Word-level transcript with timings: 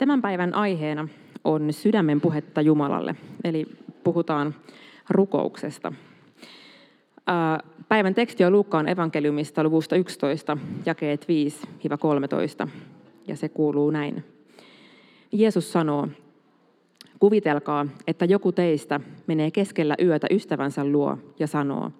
Tämän 0.00 0.22
päivän 0.22 0.54
aiheena 0.54 1.08
on 1.44 1.72
sydämen 1.72 2.20
puhetta 2.20 2.60
Jumalalle, 2.60 3.16
eli 3.44 3.66
puhutaan 4.04 4.54
rukouksesta. 5.10 5.92
Päivän 7.88 8.14
teksti 8.14 8.44
on 8.44 8.52
Luukkaan 8.52 8.88
evankeliumista 8.88 9.64
luvusta 9.64 9.96
11, 9.96 10.58
jakeet 10.86 11.26
5-13, 12.64 12.68
ja 13.26 13.36
se 13.36 13.48
kuuluu 13.48 13.90
näin. 13.90 14.24
Jeesus 15.32 15.72
sanoo, 15.72 16.08
kuvitelkaa, 17.18 17.86
että 18.06 18.24
joku 18.24 18.52
teistä 18.52 19.00
menee 19.26 19.50
keskellä 19.50 19.94
yötä 20.02 20.26
ystävänsä 20.30 20.84
luo 20.84 21.18
ja 21.38 21.46
sanoo, 21.46 21.90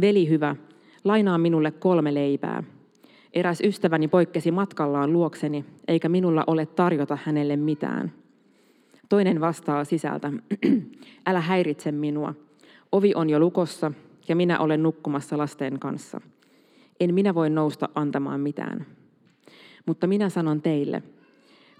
veli 0.00 0.28
hyvä, 0.28 0.56
lainaa 1.04 1.38
minulle 1.38 1.70
kolme 1.70 2.14
leipää. 2.14 2.62
Eräs 3.34 3.60
ystäväni 3.60 4.08
poikkesi 4.08 4.50
matkallaan 4.50 5.12
luokseni, 5.12 5.64
eikä 5.88 6.08
minulla 6.08 6.44
ole 6.46 6.66
tarjota 6.66 7.18
hänelle 7.24 7.56
mitään. 7.56 8.12
Toinen 9.08 9.40
vastaa 9.40 9.84
sisältä, 9.84 10.32
älä 11.26 11.40
häiritse 11.40 11.92
minua. 11.92 12.34
Ovi 12.92 13.12
on 13.14 13.30
jo 13.30 13.40
lukossa 13.40 13.92
ja 14.28 14.36
minä 14.36 14.58
olen 14.58 14.82
nukkumassa 14.82 15.38
lasten 15.38 15.78
kanssa. 15.78 16.20
En 17.00 17.14
minä 17.14 17.34
voi 17.34 17.50
nousta 17.50 17.88
antamaan 17.94 18.40
mitään. 18.40 18.86
Mutta 19.86 20.06
minä 20.06 20.28
sanon 20.28 20.62
teille, 20.62 21.02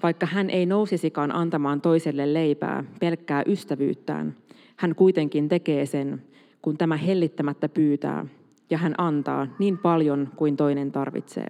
vaikka 0.02 0.26
hän 0.26 0.50
ei 0.50 0.66
nousisikaan 0.66 1.34
antamaan 1.34 1.80
toiselle 1.80 2.34
leipää 2.34 2.84
pelkkää 3.00 3.42
ystävyyttään, 3.46 4.36
hän 4.76 4.94
kuitenkin 4.94 5.48
tekee 5.48 5.86
sen, 5.86 6.22
kun 6.62 6.78
tämä 6.78 6.96
hellittämättä 6.96 7.68
pyytää, 7.68 8.26
ja 8.72 8.78
hän 8.78 8.94
antaa 8.98 9.46
niin 9.58 9.78
paljon 9.78 10.28
kuin 10.36 10.56
toinen 10.56 10.92
tarvitsee. 10.92 11.46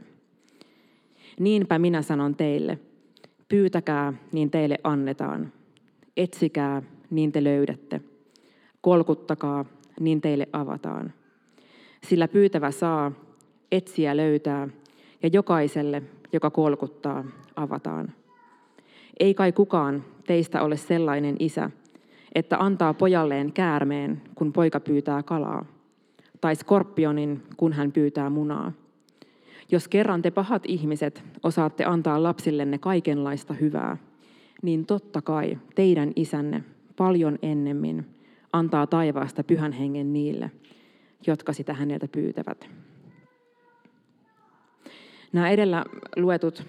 Niinpä 1.41 1.79
minä 1.79 2.03
sanon 2.03 2.35
teille, 2.35 2.79
pyytäkää, 3.49 4.13
niin 4.33 4.51
teille 4.51 4.79
annetaan. 4.85 5.53
Etsikää, 6.17 6.83
niin 7.11 7.33
te 7.33 7.45
löydätte. 7.45 8.01
Kolkuttakaa, 8.81 9.65
niin 10.01 10.21
teille 10.21 10.49
avataan. 10.53 11.13
Sillä 12.07 12.29
pyytävä 12.29 12.71
saa, 12.71 13.13
etsiä 13.73 14.17
löytää, 14.17 14.69
ja 15.23 15.31
jokaiselle, 15.33 16.03
joka 16.33 16.51
kolkuttaa, 16.51 17.25
avataan. 17.57 18.13
Ei 19.21 19.35
kai 19.35 19.53
kukaan 19.53 20.05
teistä 20.27 20.63
ole 20.63 20.77
sellainen 20.77 21.37
isä, 21.39 21.71
että 22.35 22.57
antaa 22.59 22.95
pojalleen 22.95 23.53
käärmeen, 23.53 24.23
kun 24.35 24.53
poika 24.53 24.81
pyytää 24.81 25.23
kalaa, 25.23 25.65
tai 26.43 26.57
skorpionin, 26.57 27.43
kun 27.57 27.73
hän 27.73 27.93
pyytää 27.93 28.31
munaa. 28.31 28.73
Jos 29.71 29.89
kerran 29.89 30.23
te 30.23 30.31
pahat 30.31 30.63
ihmiset 30.67 31.25
osaatte 31.43 31.85
antaa 31.85 32.23
lapsillenne 32.23 32.79
kaikenlaista 32.79 33.55
hyvää, 33.55 33.97
niin 34.63 34.87
totta 34.87 35.23
kai 35.23 35.59
teidän 35.75 36.13
isänne 36.17 36.65
paljon 36.97 37.39
ennemmin 37.43 38.07
antaa 38.53 38.87
taivaasta 38.87 39.45
pyhän 39.45 39.73
hengen 39.73 40.13
niille, 40.13 40.51
jotka 41.27 41.53
sitä 41.53 41.75
häneltä 41.75 42.09
pyytävät. 42.09 42.69
Nämä 45.33 45.51
edellä 45.51 45.85
luetut 46.17 46.67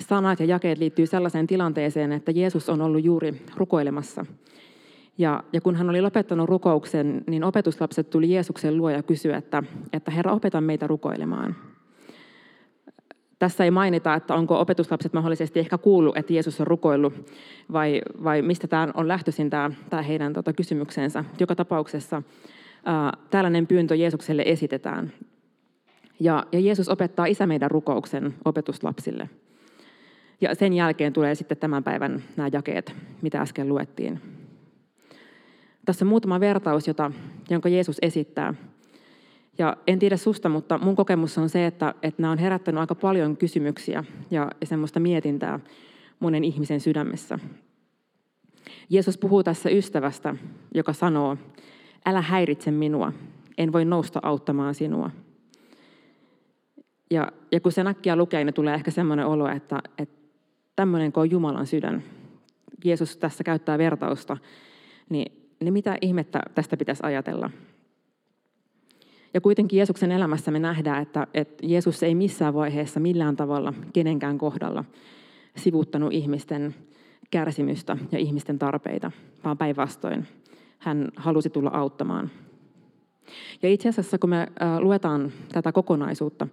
sanat 0.00 0.40
ja 0.40 0.46
jakeet 0.46 0.78
liittyy 0.78 1.06
sellaiseen 1.06 1.46
tilanteeseen, 1.46 2.12
että 2.12 2.32
Jeesus 2.32 2.68
on 2.68 2.80
ollut 2.80 3.04
juuri 3.04 3.42
rukoilemassa. 3.56 4.26
Ja, 5.18 5.44
ja 5.52 5.60
kun 5.60 5.76
hän 5.76 5.90
oli 5.90 6.02
lopettanut 6.02 6.48
rukouksen, 6.48 7.24
niin 7.26 7.44
opetuslapset 7.44 8.10
tuli 8.10 8.32
Jeesuksen 8.32 8.76
luo 8.76 8.90
ja 8.90 9.02
kysyi, 9.02 9.32
että, 9.32 9.62
että 9.92 10.10
Herra, 10.10 10.32
opeta 10.32 10.60
meitä 10.60 10.86
rukoilemaan. 10.86 11.56
Tässä 13.38 13.64
ei 13.64 13.70
mainita, 13.70 14.14
että 14.14 14.34
onko 14.34 14.60
opetuslapset 14.60 15.12
mahdollisesti 15.12 15.60
ehkä 15.60 15.78
kuullut, 15.78 16.16
että 16.16 16.32
Jeesus 16.32 16.60
on 16.60 16.66
rukoillut, 16.66 17.30
vai, 17.72 18.02
vai 18.24 18.42
mistä 18.42 18.68
tämä 18.68 18.88
on 18.94 19.08
lähtöisin 19.08 19.50
tämä, 19.50 19.70
tämä 19.90 20.02
heidän 20.02 20.32
tota, 20.32 20.52
kysymyksensä. 20.52 21.24
Joka 21.40 21.54
tapauksessa 21.54 22.22
ää, 22.84 23.12
tällainen 23.30 23.66
pyyntö 23.66 23.94
Jeesukselle 23.94 24.42
esitetään. 24.46 25.12
Ja, 26.20 26.46
ja 26.52 26.60
Jeesus 26.60 26.88
opettaa 26.88 27.26
isä 27.26 27.46
meidän 27.46 27.70
rukouksen 27.70 28.34
opetuslapsille. 28.44 29.30
Ja 30.40 30.54
sen 30.54 30.72
jälkeen 30.72 31.12
tulee 31.12 31.34
sitten 31.34 31.56
tämän 31.56 31.84
päivän 31.84 32.22
nämä 32.36 32.48
jakeet, 32.52 32.94
mitä 33.22 33.40
äsken 33.40 33.68
luettiin. 33.68 34.20
Tässä 35.84 36.04
muutama 36.04 36.40
vertaus, 36.40 36.88
jota, 36.88 37.10
jonka 37.50 37.68
Jeesus 37.68 37.98
esittää. 38.02 38.54
Ja 39.58 39.76
en 39.86 39.98
tiedä 39.98 40.16
susta, 40.16 40.48
mutta 40.48 40.78
mun 40.78 40.96
kokemus 40.96 41.38
on 41.38 41.48
se, 41.48 41.66
että, 41.66 41.94
että 42.02 42.22
nämä 42.22 42.32
on 42.32 42.38
herättänyt 42.38 42.80
aika 42.80 42.94
paljon 42.94 43.36
kysymyksiä 43.36 44.04
ja, 44.30 44.50
semmoista 44.64 45.00
mietintää 45.00 45.60
monen 46.20 46.44
ihmisen 46.44 46.80
sydämessä. 46.80 47.38
Jeesus 48.90 49.18
puhuu 49.18 49.42
tässä 49.42 49.70
ystävästä, 49.70 50.36
joka 50.74 50.92
sanoo, 50.92 51.36
älä 52.06 52.20
häiritse 52.20 52.70
minua, 52.70 53.12
en 53.58 53.72
voi 53.72 53.84
nousta 53.84 54.20
auttamaan 54.22 54.74
sinua. 54.74 55.10
Ja, 57.10 57.32
ja 57.52 57.60
kun 57.60 57.72
se 57.72 57.84
nakkia 57.84 58.16
lukee, 58.16 58.44
niin 58.44 58.54
tulee 58.54 58.74
ehkä 58.74 58.90
semmoinen 58.90 59.26
olo, 59.26 59.48
että, 59.48 59.82
että 59.98 60.16
tämmöinen 60.76 61.12
on 61.16 61.30
Jumalan 61.30 61.66
sydän. 61.66 62.02
Jeesus 62.84 63.16
tässä 63.16 63.44
käyttää 63.44 63.78
vertausta, 63.78 64.36
niin, 65.10 65.33
niin 65.60 65.72
mitä 65.72 65.98
ihmettä 66.00 66.40
tästä 66.54 66.76
pitäisi 66.76 67.02
ajatella? 67.02 67.50
Ja 69.34 69.40
kuitenkin 69.40 69.76
Jeesuksen 69.76 70.12
elämässä 70.12 70.50
me 70.50 70.58
nähdään, 70.58 71.02
että, 71.02 71.26
että 71.34 71.66
Jeesus 71.66 72.02
ei 72.02 72.14
missään 72.14 72.54
vaiheessa 72.54 73.00
millään 73.00 73.36
tavalla 73.36 73.74
kenenkään 73.92 74.38
kohdalla 74.38 74.84
sivuttanut 75.56 76.12
ihmisten 76.12 76.74
kärsimystä 77.30 77.96
ja 78.12 78.18
ihmisten 78.18 78.58
tarpeita, 78.58 79.10
vaan 79.44 79.58
päinvastoin 79.58 80.26
hän 80.78 81.08
halusi 81.16 81.50
tulla 81.50 81.70
auttamaan. 81.70 82.30
Ja 83.62 83.68
itse 83.68 83.88
asiassa, 83.88 84.18
kun 84.18 84.30
me 84.30 84.48
luetaan 84.80 85.32
tätä 85.52 85.72
kokonaisuutta, 85.72 86.48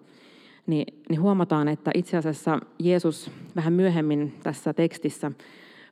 niin, 0.67 1.03
niin 1.09 1.21
huomataan, 1.21 1.67
että 1.67 1.91
itse 1.93 2.17
asiassa 2.17 2.59
Jeesus 2.79 3.31
vähän 3.55 3.73
myöhemmin 3.73 4.33
tässä 4.43 4.73
tekstissä 4.73 5.31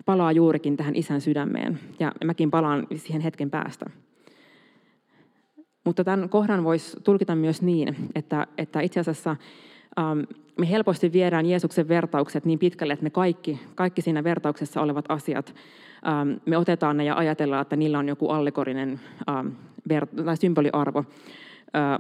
palaa 0.06 0.32
juurikin 0.32 0.78
tähän 0.78 0.96
isän 0.96 1.22
sydämeen. 1.22 1.80
Ja 2.00 2.12
mäkin 2.26 2.52
palaan 2.52 2.88
siihen 2.96 3.22
hetken 3.22 3.50
päästä. 3.50 3.86
Mutta 5.86 6.04
tämän 6.04 6.30
kohdan 6.30 6.64
voisi 6.64 6.98
tulkita 7.04 7.36
myös 7.36 7.62
niin, 7.62 7.96
että, 8.16 8.48
että 8.58 8.82
itse 8.82 9.00
asiassa 9.00 9.36
ähm, 10.00 10.20
me 10.60 10.70
helposti 10.70 11.14
viedään 11.14 11.46
Jeesuksen 11.46 11.88
vertaukset 11.88 12.46
niin 12.46 12.60
pitkälle, 12.60 12.94
että 12.94 13.04
me 13.04 13.10
kaikki, 13.10 13.60
kaikki 13.76 14.02
siinä 14.02 14.24
vertauksessa 14.24 14.82
olevat 14.82 15.06
asiat, 15.10 15.56
ähm, 16.08 16.32
me 16.46 16.58
otetaan 16.58 16.98
ne 16.98 17.04
ja 17.04 17.16
ajatellaan, 17.16 17.62
että 17.62 17.76
niillä 17.76 18.00
on 18.00 18.08
joku 18.08 18.30
allegorinen 18.30 19.00
ähm, 19.30 19.48
ver- 19.94 20.24
tai 20.26 20.38
symboliarvo 20.38 21.06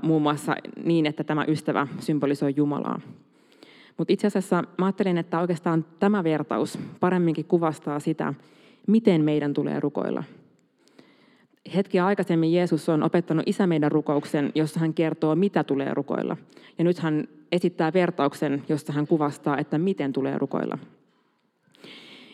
muun 0.03 0.21
muassa 0.21 0.55
niin, 0.83 1.05
että 1.05 1.23
tämä 1.23 1.45
ystävä 1.47 1.87
symbolisoi 1.99 2.53
Jumalaa. 2.55 3.01
Mutta 3.99 4.13
itse 4.13 4.27
asiassa 4.27 4.63
mä 4.77 4.85
ajattelin, 4.85 5.17
että 5.17 5.39
oikeastaan 5.39 5.85
tämä 5.99 6.23
vertaus 6.23 6.79
paremminkin 6.99 7.45
kuvastaa 7.45 7.99
sitä, 7.99 8.33
miten 8.87 9.23
meidän 9.23 9.53
tulee 9.53 9.79
rukoilla. 9.79 10.23
Hetki 11.75 11.99
aikaisemmin 11.99 12.53
Jeesus 12.53 12.89
on 12.89 13.03
opettanut 13.03 13.43
isä 13.47 13.67
meidän 13.67 13.91
rukouksen, 13.91 14.51
jossa 14.55 14.79
hän 14.79 14.93
kertoo, 14.93 15.35
mitä 15.35 15.63
tulee 15.63 15.93
rukoilla. 15.93 16.37
Ja 16.77 16.83
nyt 16.83 16.99
hän 16.99 17.27
esittää 17.51 17.93
vertauksen, 17.93 18.63
jossa 18.69 18.93
hän 18.93 19.07
kuvastaa, 19.07 19.57
että 19.57 19.77
miten 19.77 20.13
tulee 20.13 20.37
rukoilla. 20.37 20.77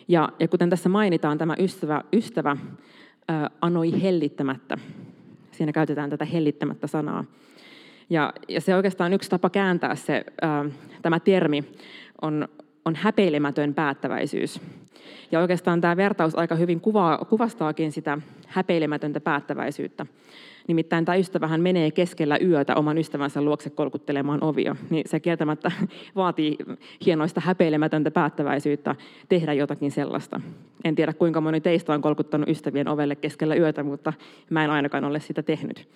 Ja, 0.08 0.30
ja 0.40 0.48
kuten 0.48 0.70
tässä 0.70 0.90
mainitaan, 0.90 1.38
tämä 1.38 1.56
ystävä, 1.60 2.04
ystävä 2.14 2.58
ää, 3.28 3.50
anoi 3.62 4.02
hellittämättä. 4.02 4.78
Siinä 5.52 5.72
käytetään 5.72 6.10
tätä 6.10 6.26
hellittämättä 6.26 6.88
sanaa. 6.88 7.26
Ja, 8.10 8.34
ja 8.48 8.62
se 8.62 8.76
oikeastaan 8.76 9.14
yksi 9.14 9.30
tapa 9.30 9.50
kääntää 9.50 9.96
se, 9.96 10.26
ää, 10.42 10.66
tämä 11.02 11.20
termi 11.20 11.64
on, 12.22 12.48
on 12.86 12.96
häpeilemätön 12.96 13.74
päättäväisyys. 13.74 14.62
Ja 15.32 15.40
oikeastaan 15.40 15.82
tämä 15.82 15.98
vertaus 15.98 16.36
aika 16.36 16.56
hyvin 16.56 16.82
kuvaa, 16.82 17.18
kuvastaakin 17.18 17.92
sitä 17.92 18.18
häpeilemätöntä 18.48 19.20
päättäväisyyttä. 19.20 20.06
Nimittäin 20.68 21.06
tämä 21.06 21.16
ystävähän 21.16 21.62
menee 21.62 21.92
keskellä 21.92 22.38
yötä 22.42 22.76
oman 22.76 22.98
ystävänsä 22.98 23.42
luokse 23.42 23.70
kolkuttelemaan 23.70 24.44
ovia. 24.44 24.76
Niin 24.90 25.10
se 25.10 25.20
kieltämättä 25.20 25.72
vaatii 26.16 26.58
hienoista 27.06 27.42
häpeilemätöntä 27.42 28.12
päättäväisyyttä 28.12 28.96
tehdä 29.30 29.54
jotakin 29.54 29.92
sellaista. 29.92 30.42
En 30.84 30.96
tiedä 30.96 31.14
kuinka 31.14 31.42
moni 31.42 31.62
teistä 31.62 31.94
on 31.94 32.02
kolkuttanut 32.02 32.50
ystävien 32.50 32.88
ovelle 32.88 33.16
keskellä 33.16 33.56
yötä, 33.56 33.84
mutta 33.84 34.14
mä 34.50 34.64
en 34.64 34.70
ainakaan 34.70 35.04
ole 35.04 35.20
sitä 35.20 35.44
tehnyt. 35.44 35.88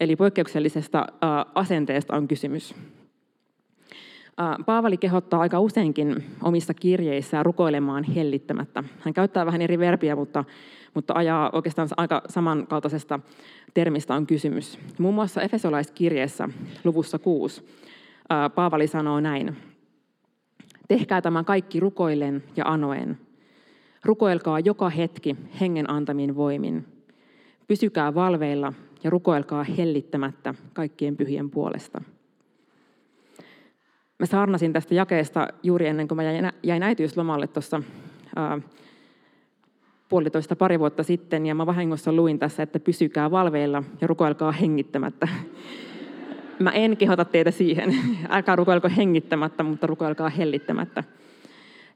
Eli 0.00 0.16
poikkeuksellisesta 0.16 1.06
asenteesta 1.54 2.16
on 2.16 2.28
kysymys. 2.28 2.74
Paavali 4.66 4.96
kehottaa 4.96 5.40
aika 5.40 5.60
useinkin 5.60 6.24
omissa 6.42 6.74
kirjeissään 6.74 7.46
rukoilemaan 7.46 8.04
hellittämättä. 8.04 8.84
Hän 9.00 9.14
käyttää 9.14 9.46
vähän 9.46 9.62
eri 9.62 9.78
verbiä, 9.78 10.16
mutta, 10.16 10.44
mutta 10.94 11.14
ajaa 11.16 11.50
oikeastaan 11.52 11.88
aika 11.96 12.22
samankaltaisesta 12.28 13.20
termistä 13.74 14.14
on 14.14 14.26
kysymys. 14.26 14.78
Muun 14.98 15.14
muassa 15.14 15.42
Efesolaiskirjeessä 15.42 16.48
luvussa 16.84 17.18
6 17.18 17.64
Paavali 18.54 18.86
sanoo 18.86 19.20
näin. 19.20 19.56
Tehkää 20.88 21.22
tämä 21.22 21.44
kaikki 21.44 21.80
rukoillen 21.80 22.44
ja 22.56 22.64
anoen. 22.66 23.18
Rukoilkaa 24.04 24.60
joka 24.60 24.90
hetki 24.90 25.36
hengen 25.60 25.90
antamin 25.90 26.36
voimin. 26.36 26.86
Pysykää 27.68 28.14
valveilla 28.14 28.72
ja 29.06 29.10
rukoilkaa 29.10 29.64
hellittämättä 29.64 30.54
kaikkien 30.72 31.16
pyhien 31.16 31.50
puolesta. 31.50 32.02
Mä 34.18 34.26
saarnasin 34.26 34.72
tästä 34.72 34.94
jakeesta 34.94 35.48
juuri 35.62 35.86
ennen 35.86 36.08
kuin 36.08 36.16
mä 36.16 36.52
jäin 36.62 36.82
äitiyslomalle 36.82 37.46
tuossa 37.46 37.82
puolitoista 40.08 40.56
pari 40.56 40.78
vuotta 40.78 41.02
sitten, 41.02 41.46
ja 41.46 41.54
mä 41.54 41.66
vahingossa 41.66 42.12
luin 42.12 42.38
tässä, 42.38 42.62
että 42.62 42.80
pysykää 42.80 43.30
valveilla 43.30 43.82
ja 44.00 44.06
rukoilkaa 44.06 44.52
hengittämättä. 44.52 45.28
Mä 46.58 46.70
en 46.70 46.96
kehota 46.96 47.24
teitä 47.24 47.50
siihen. 47.50 47.94
Älkää 48.28 48.56
rukoilko 48.56 48.88
hengittämättä, 48.96 49.62
mutta 49.62 49.86
rukoilkaa 49.86 50.28
hellittämättä. 50.28 51.04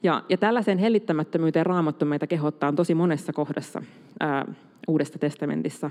Ja, 0.03 0.23
ja 0.29 0.37
tällaiseen 0.37 0.79
hellittämättömyyteen 0.79 1.67
raamattu 1.67 2.05
meitä 2.05 2.27
kehottaa 2.27 2.73
tosi 2.73 2.95
monessa 2.95 3.33
kohdassa 3.33 3.83
ää, 4.21 4.47
Uudessa 4.89 5.19
testamentissa. 5.19 5.91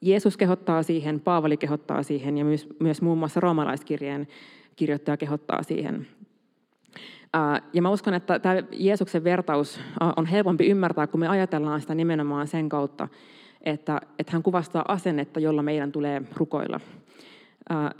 Jeesus 0.00 0.36
kehottaa 0.36 0.82
siihen, 0.82 1.20
Paavali 1.20 1.56
kehottaa 1.56 2.02
siihen 2.02 2.38
ja 2.38 2.44
myös, 2.44 2.68
myös 2.80 3.02
muun 3.02 3.18
muassa 3.18 3.40
roomalaiskirjeen 3.40 4.28
kirjoittaja 4.76 5.16
kehottaa 5.16 5.62
siihen. 5.62 6.06
Ja 7.72 7.82
mä 7.82 7.90
uskon, 7.90 8.14
että 8.14 8.38
tämä 8.38 8.54
Jeesuksen 8.72 9.24
vertaus 9.24 9.80
on 10.16 10.26
helpompi 10.26 10.66
ymmärtää, 10.66 11.06
kun 11.06 11.20
me 11.20 11.28
ajatellaan 11.28 11.80
sitä 11.80 11.94
nimenomaan 11.94 12.48
sen 12.48 12.68
kautta, 12.68 13.08
että, 13.62 14.00
että 14.18 14.32
hän 14.32 14.42
kuvastaa 14.42 14.84
asennetta, 14.88 15.40
jolla 15.40 15.62
meidän 15.62 15.92
tulee 15.92 16.22
rukoilla. 16.36 16.80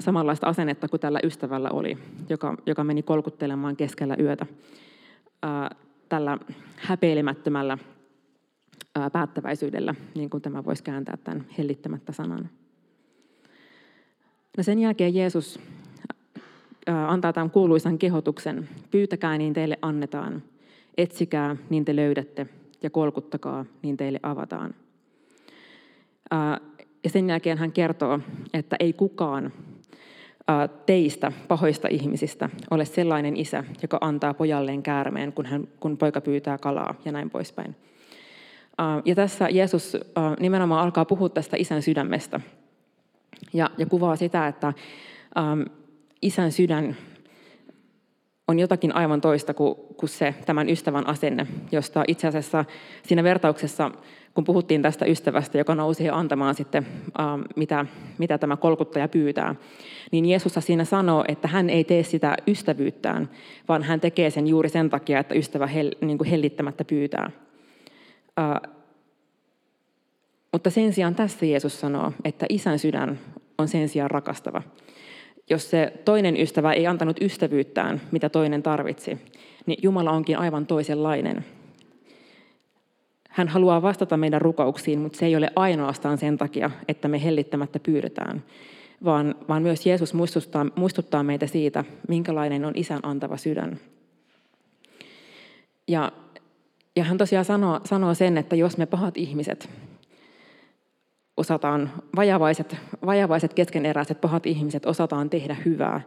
Samanlaista 0.01 0.47
asennetta 0.47 0.89
kuin 0.89 1.01
tällä 1.01 1.21
ystävällä 1.25 1.71
oli, 1.71 1.99
joka, 2.29 2.55
joka 2.67 2.85
meni 2.85 3.03
kolkuttelemaan 3.03 3.77
keskellä 3.77 4.17
yötä 4.21 4.47
tällä 6.09 6.39
häpeilemättömällä 6.77 7.79
päättäväisyydellä, 9.13 9.95
niin 10.15 10.31
kuin 10.31 10.43
tämä 10.43 10.65
voisi 10.65 10.83
kääntää 10.83 11.17
tämän 11.17 11.45
hellittämättä 11.59 12.13
sanan. 12.13 12.51
No 14.57 14.63
sen 14.63 14.79
jälkeen 14.79 15.15
Jeesus 15.15 15.61
antaa 17.09 17.33
tämän 17.33 17.51
kuuluisan 17.51 17.99
kehotuksen. 17.99 18.69
Pyytäkää, 18.91 19.39
niin 19.39 19.53
teille 19.53 19.79
annetaan. 19.83 20.43
Etsikää, 20.97 21.57
niin 21.71 21.85
te 21.85 21.97
löydätte. 21.97 22.47
Ja 22.83 22.91
kolkuttakaa, 22.91 23.65
niin 23.83 23.97
teille 23.97 24.21
avataan. 24.23 24.75
Ja 27.05 27.11
sen 27.11 27.29
jälkeen 27.29 27.59
hän 27.59 27.73
kertoo, 27.73 28.21
että 28.55 28.77
ei 28.81 28.93
kukaan 28.93 29.53
teistä, 30.87 31.33
pahoista 31.49 31.89
ihmisistä, 31.91 32.51
ole 32.71 32.85
sellainen 32.85 33.37
isä, 33.37 33.65
joka 33.83 33.99
antaa 34.01 34.35
pojalleen 34.35 34.83
käärmeen, 34.83 35.33
kun, 35.33 35.47
hän, 35.47 35.69
kun 35.81 35.99
poika 35.99 36.21
pyytää 36.21 36.59
kalaa 36.59 36.95
ja 37.05 37.13
näin 37.13 37.31
poispäin. 37.31 37.77
Ja 39.05 39.15
tässä 39.15 39.49
Jeesus 39.49 39.97
nimenomaan 40.41 40.85
alkaa 40.85 41.05
puhua 41.05 41.29
tästä 41.29 41.57
isän 41.57 41.83
sydämestä 41.83 42.41
ja, 43.53 43.71
ja 43.79 43.87
kuvaa 43.87 44.17
sitä, 44.17 44.49
että 44.49 44.73
isän 46.23 46.53
sydän 46.53 46.97
on 48.49 48.59
jotakin 48.59 48.95
aivan 48.95 49.21
toista 49.21 49.55
kuin, 49.55 49.75
kuin 49.97 50.11
se 50.11 50.35
tämän 50.47 50.69
ystävän 50.69 51.07
asenne, 51.07 51.47
josta 51.73 52.05
itse 52.09 52.29
asiassa 52.29 52.65
siinä 53.03 53.25
vertauksessa, 53.25 53.91
kun 54.35 54.45
puhuttiin 54.45 54.83
tästä 54.83 55.05
ystävästä, 55.05 55.59
joka 55.59 55.75
nousi 55.75 56.09
antamaan 56.09 56.55
sitten, 56.55 56.87
äh, 57.21 57.27
mitä, 57.57 57.87
mitä 58.19 58.39
tämä 58.39 58.57
kolkuttaja 58.57 59.09
pyytää, 59.09 59.55
niin 60.11 60.27
Jeesus 60.27 60.55
siinä 60.59 60.85
sanoo, 60.85 61.25
että 61.29 61.49
hän 61.49 61.71
ei 61.71 61.85
tee 61.85 62.03
sitä 62.03 62.37
ystävyyttään, 62.47 63.31
vaan 63.69 63.83
hän 63.83 64.01
tekee 64.01 64.31
sen 64.31 64.47
juuri 64.47 64.69
sen 64.69 64.91
takia, 64.91 65.19
että 65.19 65.35
ystävä 65.35 65.67
hel, 65.67 65.91
niin 66.01 66.19
kuin 66.19 66.31
hellittämättä 66.31 66.85
pyytää. 66.85 67.31
Äh, 68.41 68.75
mutta 70.53 70.71
sen 70.71 70.93
sijaan 70.93 71.15
tässä 71.15 71.47
Jeesus 71.47 71.81
sanoo, 71.81 72.13
että 72.25 72.47
isän 72.49 72.79
sydän 72.79 73.19
on 73.59 73.69
sen 73.69 73.89
sijaan 73.89 74.11
rakastava 74.11 74.63
jos 75.51 75.71
se 75.71 75.93
toinen 76.05 76.41
ystävä 76.41 76.73
ei 76.73 76.87
antanut 76.87 77.21
ystävyyttään, 77.21 78.01
mitä 78.11 78.29
toinen 78.29 78.63
tarvitsi, 78.63 79.19
niin 79.67 79.79
Jumala 79.83 80.11
onkin 80.11 80.39
aivan 80.39 80.67
toisenlainen. 80.67 81.45
Hän 83.29 83.49
haluaa 83.49 83.83
vastata 83.83 84.17
meidän 84.17 84.41
rukouksiin, 84.41 84.99
mutta 84.99 85.19
se 85.19 85.27
ei 85.27 85.37
ole 85.37 85.51
ainoastaan 85.57 86.19
sen 86.19 86.39
takia, 86.39 86.71
että 86.89 87.09
me 87.09 87.25
hellittämättä 87.25 87.79
pyydetään, 87.79 88.43
vaan, 89.05 89.35
vaan 89.49 89.63
myös 89.63 89.87
Jeesus 89.87 90.15
muistuttaa, 90.15 90.67
muistuttaa 90.77 91.23
meitä 91.23 91.47
siitä, 91.47 91.85
minkälainen 92.09 92.65
on 92.65 92.73
isän 92.77 93.01
antava 93.03 93.37
sydän. 93.37 93.81
Ja, 95.89 96.13
ja 97.01 97.05
hän 97.05 97.19
tosiaan 97.19 97.45
sanoo, 97.45 97.81
sanoo 97.85 98.15
sen, 98.15 98.39
että 98.39 98.57
jos 98.57 98.77
me 98.77 98.87
pahat 98.87 99.17
ihmiset 99.17 99.71
osataan, 101.37 101.91
vajavaiset, 102.17 102.77
vajavaiset 103.07 103.55
keskeneräiset 103.55 104.21
pahat 104.21 104.47
ihmiset 104.47 104.87
osataan 104.87 105.31
tehdä 105.31 105.57
hyvää, 105.65 106.01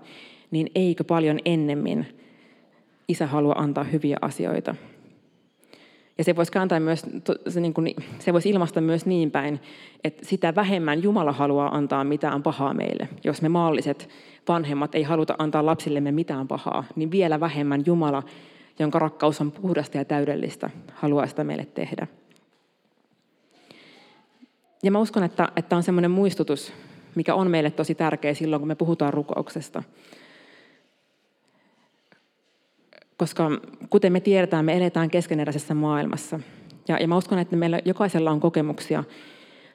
niin 0.51 0.68
eikö 0.75 1.04
paljon 1.04 1.40
ennemmin 1.45 2.06
isä 3.07 3.28
halua 3.28 3.54
antaa 3.57 3.84
hyviä 3.84 4.18
asioita. 4.22 4.75
Ja 6.18 6.24
se 6.24 6.36
voisi 6.36 6.51
kääntää 6.51 6.80
myös, 6.80 7.06
se, 7.48 7.60
niin 7.60 7.74
kuin, 7.74 7.95
se 8.19 8.34
voisi 8.34 8.50
ilmaista 8.50 8.81
myös 8.81 9.06
niin 9.06 9.31
päin, 9.31 9.60
että 10.04 10.25
sitä 10.25 10.56
vähemmän 10.56 11.04
Jumala 11.04 11.31
haluaa 11.31 11.75
antaa 11.75 12.04
mitään 12.04 12.44
pahaa 12.44 12.74
meille. 12.74 13.10
Jos 13.24 13.42
me 13.42 13.50
maalliset 13.50 14.10
vanhemmat 14.48 14.95
ei 14.95 15.04
haluta 15.04 15.36
antaa 15.38 15.66
lapsillemme 15.66 16.12
mitään 16.12 16.48
pahaa, 16.48 16.84
niin 16.95 17.12
vielä 17.12 17.40
vähemmän 17.40 17.84
Jumala, 17.86 18.24
jonka 18.80 19.00
rakkaus 19.00 19.42
on 19.42 19.52
puhdasta 19.52 19.98
ja 19.98 20.06
täydellistä, 20.06 20.70
haluaa 20.94 21.28
sitä 21.28 21.44
meille 21.44 21.66
tehdä. 21.66 22.08
Ja 24.84 24.92
mä 24.92 25.00
uskon, 25.00 25.24
että, 25.24 25.50
että 25.56 25.75
on 25.75 25.84
semmoinen 25.84 26.12
muistutus, 26.12 26.74
mikä 27.16 27.36
on 27.36 27.52
meille 27.52 27.72
tosi 27.72 27.96
tärkeä 27.96 28.34
silloin, 28.34 28.60
kun 28.60 28.68
me 28.68 28.75
puhutaan 28.75 29.14
rukouksesta. 29.14 29.84
Koska 33.18 33.52
kuten 33.90 34.14
me 34.14 34.20
tiedetään, 34.20 34.66
me 34.66 34.78
eletään 34.78 35.10
keskeneräisessä 35.10 35.74
maailmassa. 35.74 36.40
Ja, 36.88 36.98
ja 36.98 37.08
mä 37.08 37.18
uskon, 37.18 37.40
että 37.40 37.56
meillä 37.56 37.80
jokaisella 37.86 38.31
on 38.31 38.40
kokemuksia 38.40 39.04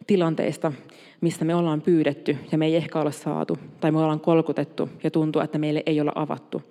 tilanteista, 0.06 0.73
missä 1.21 1.44
me 1.44 1.55
ollaan 1.55 1.81
pyydetty 1.81 2.37
ja 2.53 2.59
me 2.59 2.67
ei 2.67 2.77
ehkä 2.77 3.01
olla 3.01 3.11
saatu. 3.11 3.59
Tai 3.81 3.91
me 3.91 3.99
ollaan 3.99 4.21
kolkutettu 4.21 4.89
ja 5.03 5.11
tuntuu, 5.11 5.43
että 5.43 5.59
meille 5.59 5.83
ei 5.87 6.01
olla 6.01 6.12
avattu. 6.15 6.62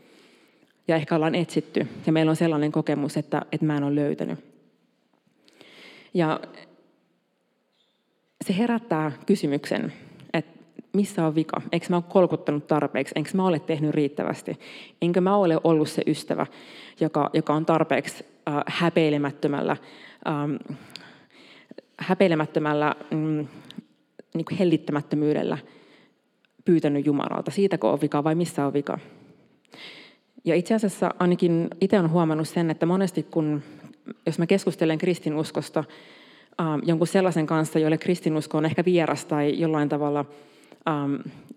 Ja 0.87 0.95
ehkä 0.95 1.15
ollaan 1.15 1.35
etsitty 1.35 1.87
ja 2.05 2.11
meillä 2.11 2.29
on 2.29 2.35
sellainen 2.35 2.71
kokemus, 2.71 3.17
että, 3.17 3.41
että 3.51 3.65
mä 3.65 3.77
en 3.77 3.83
ole 3.83 3.95
löytänyt. 3.95 4.39
Ja 6.13 6.39
se 8.45 8.57
herättää 8.57 9.11
kysymyksen, 9.25 9.93
että 10.33 10.59
missä 10.93 11.25
on 11.25 11.35
vika? 11.35 11.61
Eikö 11.71 11.85
mä 11.89 11.95
ole 11.95 12.03
kolkuttanut 12.09 12.67
tarpeeksi? 12.67 13.13
Enkö 13.15 13.29
mä 13.33 13.47
ole 13.47 13.59
tehnyt 13.59 13.91
riittävästi? 13.91 14.59
Enkö 15.01 15.21
mä 15.21 15.35
ole 15.35 15.57
ollut 15.63 15.89
se 15.89 16.01
ystävä, 16.07 16.45
joka, 16.99 17.29
joka 17.33 17.53
on 17.53 17.65
tarpeeksi 17.65 18.25
äh, 18.47 18.63
häpeilemättömällä, 18.67 19.77
ähm, 20.27 20.55
häpeilemättömällä 21.97 22.95
mm, 23.11 23.47
niin 24.33 24.45
kuin 24.45 24.57
hellittämättömyydellä 24.59 25.57
pyytänyt 26.65 27.05
Jumalalta? 27.05 27.51
Siitäkö 27.51 27.87
on 27.87 28.01
vika 28.01 28.23
vai 28.23 28.35
missä 28.35 28.65
on 28.65 28.73
vika? 28.73 28.99
Ja 30.47 30.55
itse 30.55 30.73
asiassa 30.75 31.13
ainakin 31.19 31.67
itse 31.81 31.99
olen 31.99 32.11
huomannut 32.11 32.47
sen, 32.47 32.69
että 32.69 32.85
monesti 32.85 33.23
kun, 33.23 33.63
jos 34.25 34.39
mä 34.39 34.45
keskustelen 34.45 34.97
kristinuskosta, 34.97 35.83
ähm, 36.61 36.79
jonkun 36.83 37.07
sellaisen 37.07 37.45
kanssa, 37.45 37.79
jolle 37.79 37.97
kristinusko 37.97 38.57
on 38.57 38.65
ehkä 38.65 38.85
vieras 38.85 39.25
tai 39.25 39.59
jollain 39.59 39.89
tavalla, 39.89 40.25
ähm, 40.89 41.15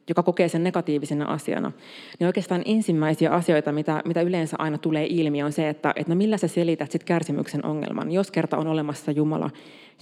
joka 0.09 0.23
kokee 0.23 0.49
sen 0.49 0.65
negatiivisena 0.65 1.25
asiana, 1.25 1.73
niin 2.19 2.27
oikeastaan 2.27 2.63
ensimmäisiä 2.65 3.31
asioita, 3.31 3.73
mitä, 3.73 4.03
mitä 4.05 4.23
yleensä 4.23 4.57
aina 4.59 4.79
tulee 4.79 5.07
ilmi, 5.11 5.43
on 5.43 5.53
se, 5.53 5.69
että, 5.69 5.93
että 5.97 6.13
no 6.13 6.17
millä 6.17 6.37
sä 6.37 6.49
selität 6.49 6.91
sit 6.91 7.05
kärsimyksen 7.05 7.67
ongelman, 7.67 8.13
jos 8.13 8.31
kerta 8.31 8.57
on 8.57 8.67
olemassa 8.67 9.13
Jumala, 9.13 9.51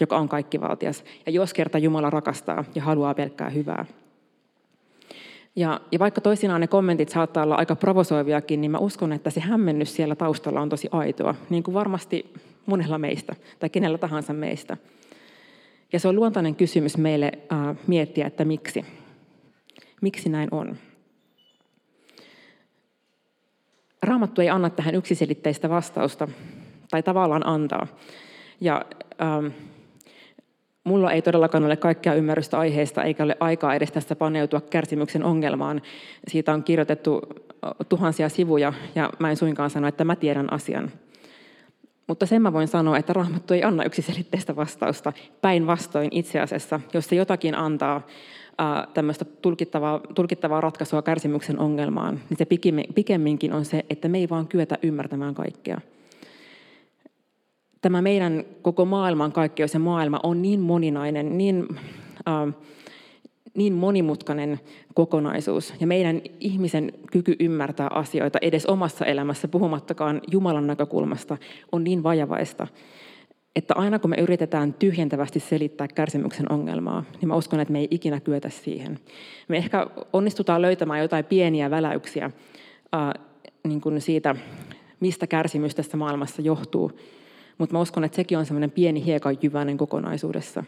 joka 0.00 0.16
on 0.16 0.28
kaikkivaltias, 0.28 1.04
ja 1.26 1.33
jos 1.33 1.54
kerta 1.54 1.78
Jumala 1.78 2.11
rakastaa 2.11 2.64
ja 2.75 2.83
haluaa 2.83 3.14
pelkkää 3.14 3.50
hyvää. 3.50 3.87
Ja, 5.59 5.81
ja 5.93 5.99
vaikka 5.99 6.21
toisinaan 6.21 6.61
ne 6.61 6.67
kommentit 6.67 7.09
saattaa 7.09 7.43
olla 7.43 7.55
aika 7.55 7.77
provosoiviakin, 7.77 8.61
niin 8.61 8.71
mä 8.71 8.79
uskon, 8.79 9.12
että 9.12 9.31
se 9.31 9.41
hämmennys 9.41 9.97
siellä 9.97 10.15
taustalla 10.15 10.61
on 10.61 10.69
tosi 10.69 10.88
aitoa, 10.93 11.35
niin 11.50 11.62
kuin 11.62 11.75
varmasti 11.75 12.33
monella 12.67 12.99
meistä 12.99 13.37
tai 13.59 13.71
kenellä 13.71 13.99
tahansa 13.99 14.33
meistä. 14.33 14.77
Ja 15.93 16.00
se 16.00 16.09
on 16.09 16.17
luontainen 16.17 16.55
kysymys 16.55 16.97
meille 16.97 17.33
äh, 17.53 17.77
miettiä, 17.87 18.27
että 18.27 18.45
miksi. 18.45 18.85
Miksi 20.00 20.29
näin 20.29 20.49
on? 20.50 20.77
Raamattu 24.03 24.41
ei 24.41 24.50
anna 24.50 24.71
tähän 24.71 24.95
yksiselitteistä 24.95 25.69
vastausta, 25.69 26.29
tai 26.91 27.03
tavallaan 27.03 27.47
antaa. 27.47 27.87
Ja, 28.61 28.85
ähm, 29.23 29.47
mulla 30.88 31.12
ei 31.12 31.23
todellakaan 31.23 31.64
ole 31.64 31.76
kaikkea 31.76 32.14
ymmärrystä 32.14 32.59
aiheesta, 32.59 33.04
eikä 33.04 33.25
ole 33.25 33.37
aikaa 33.40 33.75
edes 33.75 33.92
tästä 33.92 34.16
paneutua 34.16 34.61
kärsimyksen 34.61 35.25
ongelmaan. 35.25 35.83
Siitä 36.28 36.52
on 36.52 36.62
kirjoitettu 36.62 37.21
tuhansia 37.88 38.28
sivuja, 38.28 38.73
ja 38.95 39.11
mä 39.18 39.30
en 39.30 39.37
suinkaan 39.37 39.71
sano, 39.71 39.88
että 39.88 40.04
mä 40.04 40.16
tiedän 40.16 40.52
asian. 40.52 40.90
Mutta 42.07 42.26
sen 42.26 42.42
mä 42.42 42.52
voin 42.52 42.68
sanoa, 42.68 42.99
että 42.99 43.12
Raamattu 43.12 43.54
ei 43.54 43.62
anna 43.62 43.85
yksiselitteistä 43.85 44.57
vastausta. 44.57 45.12
Päinvastoin 45.40 46.09
itse 46.12 46.40
asiassa, 46.40 46.80
jos 46.95 47.07
se 47.09 47.16
jotakin 47.16 47.54
antaa 47.54 48.07
tämmöistä 48.95 49.25
tulkittavaa, 49.25 50.00
tulkittavaa 50.14 50.61
ratkaisua 50.61 51.02
kärsimyksen 51.02 51.59
ongelmaan, 51.59 52.21
niin 52.30 52.38
se 52.38 52.47
pikemminkin 52.95 53.52
on 53.52 53.64
se, 53.64 53.85
että 53.90 54.09
me 54.09 54.18
ei 54.18 54.28
vaan 54.28 54.49
kyetä 54.49 54.78
ymmärtämään 54.83 55.35
kaikkea. 55.35 55.80
Tämä 57.88 58.02
meidän 58.02 58.45
koko 58.62 58.85
maailman 58.85 59.33
kaikkeus 59.33 59.75
ja 59.75 59.80
maailma 59.80 60.21
on 60.23 60.42
niin 60.42 60.61
moninainen, 60.61 61.38
niin, 61.38 61.66
äh, 62.28 62.54
niin 63.54 63.73
monimutkainen 63.73 64.61
kokonaisuus. 64.95 65.75
Ja 65.80 65.87
meidän 65.87 66.21
ihmisen 66.40 66.92
kyky 67.12 67.37
ymmärtää 67.40 67.88
asioita 67.90 68.38
edes 68.42 68.66
omassa 68.66 69.04
elämässä, 69.04 69.49
puhumattakaan 69.49 70.21
Jumalan 70.30 70.66
näkökulmasta, 70.66 71.37
on 71.73 71.85
niin 71.85 72.02
vajavaista, 72.02 72.66
että 73.57 73.75
aina 73.75 73.99
kun 73.99 74.11
me 74.11 74.16
yritetään 74.16 74.75
tyhjentävästi 74.75 75.40
selittää 75.40 75.88
kärsimyksen 75.88 76.52
ongelmaa, 76.52 77.04
niin 77.21 77.28
mä 77.28 77.37
uskon, 77.37 77.61
että 77.61 77.73
me 77.73 77.78
ei 77.78 77.88
ikinä 77.90 78.21
kyetä 78.21 78.49
siihen. 78.49 78.99
Me 79.49 79.57
ehkä 79.57 79.87
onnistutaan 80.12 80.62
löytämään 80.62 81.00
jotain 81.00 81.25
pieniä 81.25 81.71
väläyksiä 81.71 82.25
äh, 82.25 83.25
niin 83.68 83.80
kuin 83.80 84.00
siitä, 84.00 84.37
mistä 85.00 85.26
kärsimys 85.26 85.75
tässä 85.75 85.97
maailmassa 85.97 86.42
johtuu, 86.42 86.92
mutta 87.59 87.73
mä 87.73 87.81
uskon, 87.81 88.05
että 88.05 88.17
sekin 88.17 88.38
on 88.38 88.47
semmoinen 88.47 88.71
pieni 88.71 89.05
hiekanjyväinen 89.05 89.77
kokonaisuudessa. 89.77 90.65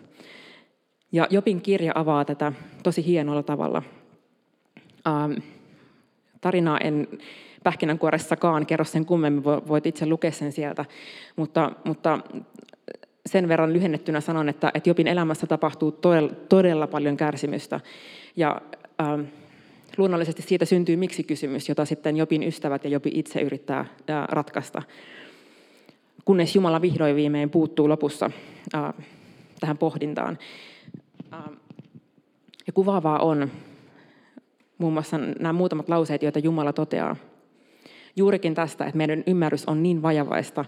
Ja 1.12 1.26
Jopin 1.30 1.60
kirja 1.60 1.92
avaa 1.94 2.24
tätä 2.24 2.52
tosi 2.82 3.06
hienolla 3.06 3.42
tavalla. 3.42 3.82
Ähm, 5.06 5.32
tarinaa 6.40 6.78
en 6.78 7.08
pähkinänkuoressakaan 7.62 8.66
kerro 8.66 8.84
sen 8.84 9.06
kummemmin, 9.06 9.44
voit 9.44 9.86
itse 9.86 10.06
lukea 10.06 10.32
sen 10.32 10.52
sieltä, 10.52 10.84
mutta, 11.36 11.72
mutta 11.84 12.18
sen 13.26 13.48
verran 13.48 13.72
lyhennettynä 13.72 14.20
sanon, 14.20 14.48
että, 14.48 14.70
että 14.74 14.90
Jopin 14.90 15.06
elämässä 15.06 15.46
tapahtuu 15.46 15.92
todella, 15.92 16.32
todella 16.48 16.86
paljon 16.86 17.16
kärsimystä. 17.16 17.80
Ja 18.36 18.60
ähm, 19.00 19.20
luonnollisesti 19.96 20.42
siitä 20.42 20.64
syntyy 20.64 20.96
miksi-kysymys, 20.96 21.68
jota 21.68 21.84
sitten 21.84 22.16
Jopin 22.16 22.42
ystävät 22.42 22.84
ja 22.84 22.90
Jopi 22.90 23.10
itse 23.14 23.40
yrittää 23.40 23.80
äh, 23.80 23.88
ratkaista. 24.28 24.82
Kunnes 26.30 26.54
Jumala 26.54 26.82
vihdoin 26.82 27.16
viimein 27.16 27.50
puuttuu 27.50 27.88
lopussa 27.88 28.30
äh, 28.74 28.94
tähän 29.60 29.78
pohdintaan. 29.78 30.38
Äh, 31.32 31.40
ja 32.66 32.72
kuvaavaa 32.72 33.18
on 33.18 33.50
muun 34.78 34.92
muassa 34.92 35.18
nämä 35.18 35.52
muutamat 35.52 35.88
lauseet, 35.88 36.22
joita 36.22 36.38
Jumala 36.38 36.72
toteaa. 36.72 37.16
Juurikin 38.16 38.54
tästä, 38.54 38.84
että 38.84 38.96
meidän 38.96 39.24
ymmärrys 39.26 39.64
on 39.64 39.82
niin 39.82 40.02
vajavaista, 40.02 40.64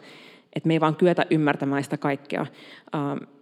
että 0.56 0.66
me 0.66 0.74
ei 0.74 0.80
vaan 0.80 0.96
kyetä 0.96 1.26
ymmärtämään 1.30 1.84
sitä 1.84 1.96
kaikkea, 1.96 2.46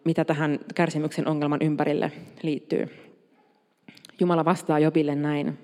mitä 0.05 0.25
tähän 0.25 0.59
kärsimyksen 0.75 1.29
ongelman 1.29 1.63
ympärille 1.63 2.13
liittyy. 2.43 2.89
Jumala 4.21 4.45
vastaa 4.45 4.79
Jobille 4.79 5.15
näin. 5.15 5.59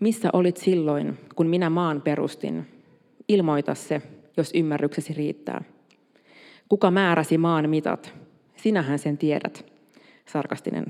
Missä 0.00 0.30
olit 0.32 0.56
silloin, 0.56 1.18
kun 1.34 1.46
minä 1.46 1.70
maan 1.70 2.02
perustin? 2.02 2.66
Ilmoita 3.28 3.74
se, 3.74 4.02
jos 4.40 4.50
ymmärryksesi 4.54 5.12
riittää. 5.12 5.64
Kuka 6.68 6.90
määräsi 6.90 7.38
maan 7.38 7.70
mitat? 7.70 8.14
Sinähän 8.56 8.98
sen 8.98 9.18
tiedät. 9.18 9.66
Sarkastinen 10.26 10.86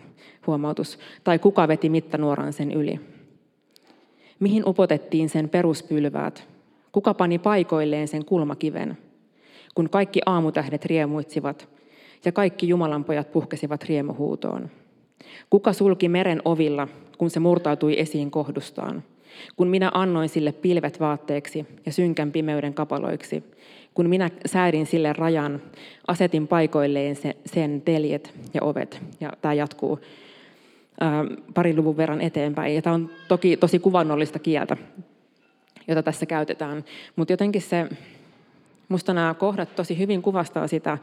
huomautus. 0.46 0.98
Tai 1.24 1.38
kuka 1.38 1.68
veti 1.68 1.88
mittanuoran 1.88 2.52
sen 2.52 2.72
yli? 2.72 3.00
Mihin 4.40 4.68
upotettiin 4.68 5.28
sen 5.28 5.48
peruspylväät? 5.48 6.48
Kuka 6.92 7.14
pani 7.14 7.38
paikoilleen 7.38 8.08
sen 8.08 8.24
kulmakiven, 8.24 8.98
kun 9.74 9.90
kaikki 9.90 10.20
aamutähdet 10.26 10.84
riemuitsivat 10.84 11.68
ja 12.24 12.32
kaikki 12.32 12.68
Jumalan 12.68 13.04
pojat 13.04 13.32
puhkesivat 13.32 13.84
riemuhuutoon? 13.84 14.70
Kuka 15.50 15.72
sulki 15.72 16.08
meren 16.08 16.42
ovilla, 16.44 16.88
kun 17.18 17.30
se 17.30 17.40
murtautui 17.40 18.00
esiin 18.00 18.30
kohdustaan? 18.30 19.02
Kun 19.56 19.68
minä 19.68 19.90
annoin 19.94 20.28
sille 20.28 20.52
pilvet 20.52 21.00
vaatteeksi 21.00 21.66
ja 21.86 21.92
synkän 21.92 22.32
pimeyden 22.32 22.74
kapaloiksi, 22.74 23.44
kun 23.94 24.08
minä 24.08 24.30
säädin 24.46 24.86
sille 24.86 25.12
rajan, 25.12 25.62
asetin 26.06 26.48
paikoilleen 26.48 27.16
sen 27.46 27.82
teljet 27.84 28.34
ja 28.54 28.62
ovet. 28.62 29.02
Ja 29.20 29.32
tämä 29.40 29.54
jatkuu 29.54 30.00
parin 31.54 31.76
luvun 31.76 31.96
verran 31.96 32.20
eteenpäin. 32.20 32.74
Ja 32.74 32.82
tämä 32.82 32.94
on 32.94 33.10
toki 33.28 33.56
tosi 33.56 33.78
kuvannollista 33.78 34.38
kieltä 34.38 34.76
jota 35.88 36.02
tässä 36.02 36.26
käytetään. 36.26 36.84
Mutta 37.16 37.32
jotenkin 37.32 37.62
se, 37.62 37.86
musta 38.88 39.14
nämä 39.14 39.34
kohdat 39.34 39.76
tosi 39.76 39.98
hyvin 39.98 40.22
kuvastaa 40.22 40.66
sitä, 40.66 40.98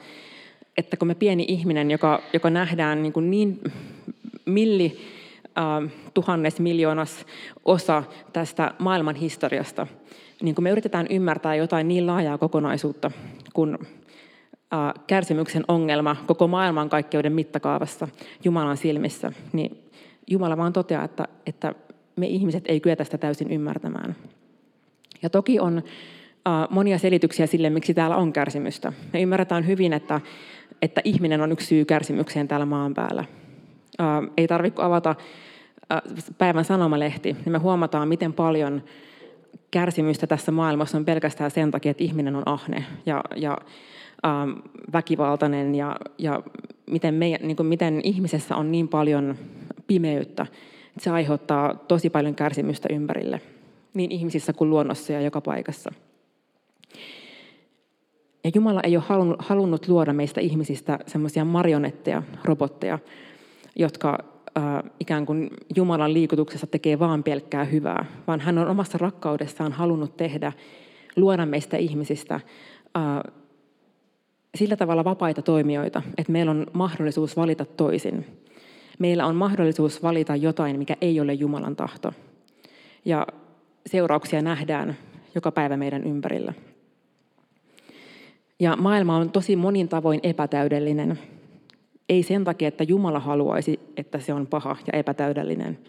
että 0.77 0.98
kun 0.98 1.08
me 1.08 1.15
pieni 1.15 1.46
ihminen, 1.48 1.91
joka, 1.91 2.22
joka 2.34 2.50
nähdään 2.50 3.03
niin, 3.03 3.13
kuin 3.13 3.32
niin 3.32 3.62
milli 4.46 4.98
tuhannes 6.13 6.59
miljoonas 6.59 7.25
osa 7.65 8.03
tästä 8.33 8.71
maailman 8.79 9.15
historiasta, 9.15 9.88
niin 10.41 10.55
kun 10.55 10.63
me 10.63 10.69
yritetään 10.69 11.07
ymmärtää 11.09 11.55
jotain 11.55 11.88
niin 11.88 12.07
laajaa 12.07 12.38
kokonaisuutta 12.38 13.12
kuin 13.53 13.77
äh, 14.74 14.93
kärsimyksen 15.07 15.63
ongelma 15.67 16.15
koko 16.27 16.47
maailmankaikkeuden 16.47 17.33
mittakaavassa 17.33 18.07
Jumalan 18.43 18.77
silmissä, 18.77 19.31
niin 19.53 19.77
Jumala 20.27 20.57
vaan 20.57 20.74
toteaa, 20.74 21.03
että, 21.03 21.27
että 21.45 21.75
me 22.15 22.27
ihmiset 22.27 22.63
ei 22.67 22.79
kyetä 22.79 23.03
sitä 23.03 23.17
täysin 23.17 23.51
ymmärtämään. 23.51 24.15
Ja 25.21 25.29
toki 25.29 25.59
on 25.59 25.83
monia 26.69 26.97
selityksiä 26.97 27.47
sille, 27.47 27.69
miksi 27.69 27.93
täällä 27.93 28.15
on 28.15 28.33
kärsimystä. 28.33 28.93
Me 29.13 29.21
ymmärretään 29.21 29.67
hyvin, 29.67 29.93
että, 29.93 30.21
että 30.81 31.01
ihminen 31.03 31.41
on 31.41 31.51
yksi 31.51 31.67
syy 31.67 31.85
kärsimykseen 31.85 32.47
täällä 32.47 32.65
maan 32.65 32.93
päällä. 32.93 33.25
Ei 34.38 34.47
tarvitse 34.47 34.81
avata 34.81 35.15
päivän 36.38 36.65
sanomalehti, 36.65 37.34
niin 37.34 37.51
me 37.51 37.58
huomataan, 37.58 38.08
miten 38.08 38.34
paljon 38.34 38.84
kärsimystä 39.72 40.27
tässä 40.27 40.51
maailmassa 40.51 40.98
on 40.98 41.06
pelkästään 41.06 41.51
sen 41.51 41.72
takia, 41.72 41.92
että 41.92 42.04
ihminen 42.04 42.36
on 42.36 42.44
ahne 42.46 42.86
ja, 43.06 43.24
ja 43.36 43.58
ähm, 44.25 44.51
väkivaltainen 44.94 45.75
ja, 45.75 45.96
ja 46.18 46.44
miten, 46.86 47.13
me, 47.13 47.39
niin 47.42 47.56
kuin 47.56 47.68
miten 47.68 48.01
ihmisessä 48.04 48.56
on 48.56 48.72
niin 48.72 48.88
paljon 48.88 49.36
pimeyttä, 49.88 50.44
että 50.88 51.04
se 51.04 51.10
aiheuttaa 51.10 51.75
tosi 51.75 52.10
paljon 52.10 52.36
kärsimystä 52.36 52.88
ympärille 52.92 53.42
niin 53.94 54.12
ihmisissä 54.12 54.54
kuin 54.54 54.70
luonnossa 54.70 55.13
ja 55.13 55.22
joka 55.22 55.42
paikassa. 55.42 55.92
Ja 58.44 58.51
Jumala 58.56 58.82
ei 58.84 58.98
ole 58.98 59.36
halunnut 59.39 59.88
luoda 59.88 60.13
meistä 60.13 60.42
ihmisistä 60.42 61.00
semmoisia 61.08 61.46
marionetteja, 61.46 62.24
robotteja, 62.44 63.00
jotka 63.75 64.18
äh, 64.20 64.35
ikään 65.00 65.25
kuin 65.25 65.50
Jumalan 65.75 66.13
liikutuksessa 66.13 66.67
tekee 66.67 67.00
vaan 67.00 67.24
pelkkää 67.24 67.63
hyvää, 67.63 68.05
vaan 68.27 68.39
hän 68.39 68.57
on 68.57 68.67
omassa 68.67 68.97
rakkaudessaan 68.97 69.71
halunnut 69.71 70.17
tehdä, 70.17 70.53
luoda 71.15 71.45
meistä 71.45 71.77
ihmisistä 71.77 72.39
sillä 74.55 74.75
tavalla 74.75 75.03
vapaita 75.03 75.41
toimijoita, 75.41 76.01
että 76.17 76.31
meillä 76.31 76.51
on 76.51 76.67
mahdollisuus 76.74 77.38
valita 77.38 77.65
toisin. 77.65 78.25
Meillä 79.00 79.25
on 79.25 79.35
mahdollisuus 79.35 80.03
valita 80.03 80.35
jotain, 80.35 80.79
mikä 80.79 80.97
ei 81.01 81.19
ole 81.19 81.33
Jumalan 81.33 81.75
tahto. 81.75 82.13
Ja 83.05 83.27
seurauksia 83.85 84.41
nähdään 84.41 84.97
joka 85.35 85.51
päivä 85.51 85.77
meidän 85.77 86.03
ympärillä. 86.03 86.53
Ja 88.59 88.75
maailma 88.75 89.17
on 89.17 89.29
tosi 89.29 89.55
monin 89.55 89.89
tavoin 89.89 90.19
epätäydellinen. 90.24 91.19
Ei 92.09 92.24
sen 92.24 92.43
takia, 92.43 92.67
että 92.67 92.83
Jumala 92.83 93.19
haluaisi, 93.19 93.79
että 93.97 94.19
se 94.19 94.33
on 94.33 94.47
paha 94.47 94.75
ja 94.88 95.00
epätäydellinen, 95.00 95.79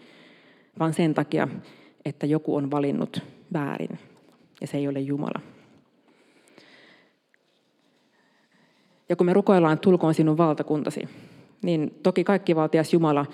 vaan 0.79 0.93
sen 0.93 1.13
takia, 1.13 1.47
että 2.05 2.25
joku 2.25 2.55
on 2.55 2.71
valinnut 2.71 3.21
väärin 3.53 3.99
ja 4.61 4.67
se 4.67 4.77
ei 4.77 4.87
ole 4.87 4.99
Jumala. 4.99 5.41
Ja 9.09 9.15
kun 9.15 9.25
me 9.25 9.33
rukoillaan, 9.33 9.79
tulkoon 9.79 10.13
sinun 10.13 10.37
valtakuntasi, 10.37 11.09
niin 11.63 11.99
toki 12.03 12.23
kaikki 12.23 12.55
valtias 12.55 12.93
Jumala 12.93 13.25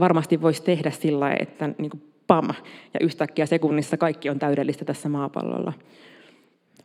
varmasti 0.00 0.42
voisi 0.42 0.62
tehdä 0.62 0.90
sillä 0.90 1.32
että 1.40 1.68
niin 1.78 1.90
kuin 1.90 2.02
pam, 2.26 2.48
ja 2.94 3.00
yhtäkkiä 3.00 3.46
sekunnissa 3.46 3.96
kaikki 3.96 4.30
on 4.30 4.38
täydellistä 4.38 4.84
tässä 4.84 5.08
maapallolla. 5.08 5.72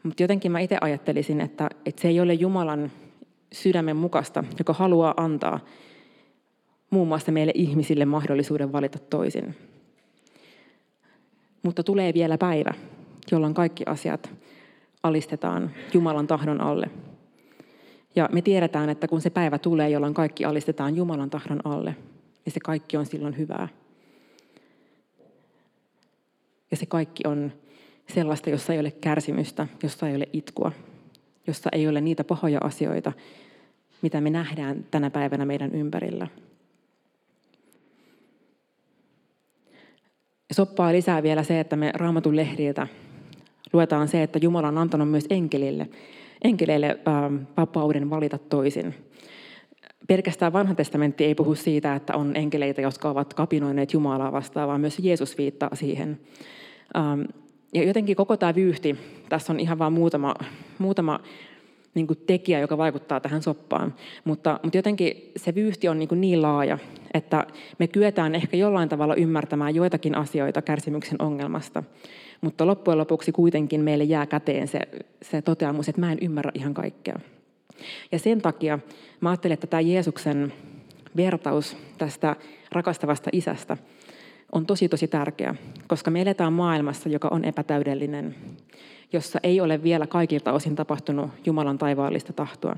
Mutta 0.03 0.23
jotenkin 0.23 0.51
mä 0.51 0.59
itse 0.59 0.77
ajattelisin, 0.81 1.41
että, 1.41 1.69
että 1.85 2.01
se 2.01 2.07
ei 2.07 2.19
ole 2.19 2.33
Jumalan 2.33 2.91
sydämen 3.53 3.95
mukaista, 3.95 4.43
joka 4.59 4.73
haluaa 4.73 5.13
antaa 5.17 5.59
muun 6.89 7.07
muassa 7.07 7.31
meille 7.31 7.51
ihmisille 7.55 8.05
mahdollisuuden 8.05 8.71
valita 8.71 8.99
toisin. 8.99 9.55
Mutta 11.63 11.83
tulee 11.83 12.13
vielä 12.13 12.37
päivä, 12.37 12.73
jolloin 13.31 13.53
kaikki 13.53 13.83
asiat 13.85 14.29
alistetaan 15.03 15.71
Jumalan 15.93 16.27
tahdon 16.27 16.61
alle. 16.61 16.89
Ja 18.15 18.29
me 18.31 18.41
tiedetään, 18.41 18.89
että 18.89 19.07
kun 19.07 19.21
se 19.21 19.29
päivä 19.29 19.57
tulee, 19.57 19.89
jolloin 19.89 20.13
kaikki 20.13 20.45
alistetaan 20.45 20.95
Jumalan 20.95 21.29
tahdon 21.29 21.59
alle, 21.63 21.95
niin 22.45 22.53
se 22.53 22.59
kaikki 22.59 22.97
on 22.97 23.05
silloin 23.05 23.37
hyvää. 23.37 23.67
Ja 26.71 26.77
se 26.77 26.85
kaikki 26.85 27.23
on 27.27 27.51
sellaista, 28.13 28.49
jossa 28.49 28.73
ei 28.73 28.79
ole 28.79 28.91
kärsimystä, 28.91 29.67
jossa 29.83 30.09
ei 30.09 30.15
ole 30.15 30.27
itkua, 30.33 30.71
jossa 31.47 31.69
ei 31.71 31.87
ole 31.87 32.01
niitä 32.01 32.23
pahoja 32.23 32.59
asioita, 32.63 33.11
mitä 34.01 34.21
me 34.21 34.29
nähdään 34.29 34.85
tänä 34.91 35.09
päivänä 35.09 35.45
meidän 35.45 35.71
ympärillä. 35.71 36.27
Soppaa 40.51 40.93
lisää 40.93 41.23
vielä 41.23 41.43
se, 41.43 41.59
että 41.59 41.75
me 41.75 41.91
raamatun 41.95 42.35
lehdiltä 42.35 42.87
luetaan 43.73 44.07
se, 44.07 44.23
että 44.23 44.39
Jumala 44.41 44.67
on 44.67 44.77
antanut 44.77 45.11
myös 45.11 45.25
enkelille, 45.29 45.89
enkeleille 46.43 46.99
vapauden 47.57 48.09
valita 48.09 48.37
toisin. 48.37 48.95
Pelkästään 50.07 50.53
vanha 50.53 50.75
testamentti 50.75 51.25
ei 51.25 51.35
puhu 51.35 51.55
siitä, 51.55 51.95
että 51.95 52.15
on 52.15 52.35
enkeleitä, 52.35 52.81
jotka 52.81 53.09
ovat 53.09 53.33
kapinoineet 53.33 53.93
Jumalaa 53.93 54.31
vastaan, 54.31 54.67
vaan 54.67 54.81
myös 54.81 54.99
Jeesus 54.99 55.37
viittaa 55.37 55.69
siihen. 55.73 56.19
Ja 57.73 57.83
jotenkin 57.83 58.15
koko 58.15 58.37
tämä 58.37 58.55
vyyhti, 58.55 58.95
tässä 59.29 59.53
on 59.53 59.59
ihan 59.59 59.79
vain 59.79 59.93
muutama, 59.93 60.35
muutama 60.77 61.19
niin 61.93 62.07
kuin 62.07 62.19
tekijä, 62.27 62.59
joka 62.59 62.77
vaikuttaa 62.77 63.19
tähän 63.19 63.41
soppaan. 63.41 63.93
Mutta, 64.23 64.59
mutta 64.63 64.77
jotenkin 64.77 65.31
se 65.37 65.55
vyyhti 65.55 65.87
on 65.87 65.99
niin, 65.99 66.09
kuin 66.09 66.21
niin 66.21 66.41
laaja, 66.41 66.77
että 67.13 67.47
me 67.79 67.87
kyetään 67.87 68.35
ehkä 68.35 68.57
jollain 68.57 68.89
tavalla 68.89 69.15
ymmärtämään 69.15 69.75
joitakin 69.75 70.15
asioita 70.15 70.61
kärsimyksen 70.61 71.21
ongelmasta. 71.21 71.83
Mutta 72.41 72.67
loppujen 72.67 72.97
lopuksi 72.97 73.31
kuitenkin 73.31 73.81
meille 73.81 74.03
jää 74.03 74.25
käteen 74.25 74.67
se, 74.67 74.79
se 75.21 75.41
toteamus, 75.41 75.89
että 75.89 76.01
mä 76.01 76.11
en 76.11 76.17
ymmärrä 76.21 76.51
ihan 76.53 76.73
kaikkea. 76.73 77.19
Ja 78.11 78.19
sen 78.19 78.41
takia 78.41 78.79
mä 79.21 79.29
ajattelen, 79.29 79.53
että 79.53 79.67
tämä 79.67 79.81
Jeesuksen 79.81 80.53
vertaus 81.17 81.77
tästä 81.97 82.35
rakastavasta 82.71 83.29
isästä 83.33 83.77
on 84.53 84.65
tosi 84.65 84.89
tosi 84.89 85.07
tärkeä, 85.07 85.55
koska 85.87 86.11
me 86.11 86.21
eletään 86.21 86.53
maailmassa, 86.53 87.09
joka 87.09 87.27
on 87.31 87.45
epätäydellinen, 87.45 88.35
jossa 89.13 89.39
ei 89.43 89.61
ole 89.61 89.83
vielä 89.83 90.07
kaikilta 90.07 90.53
osin 90.53 90.75
tapahtunut 90.75 91.29
Jumalan 91.45 91.77
taivaallista 91.77 92.33
tahtoa. 92.33 92.75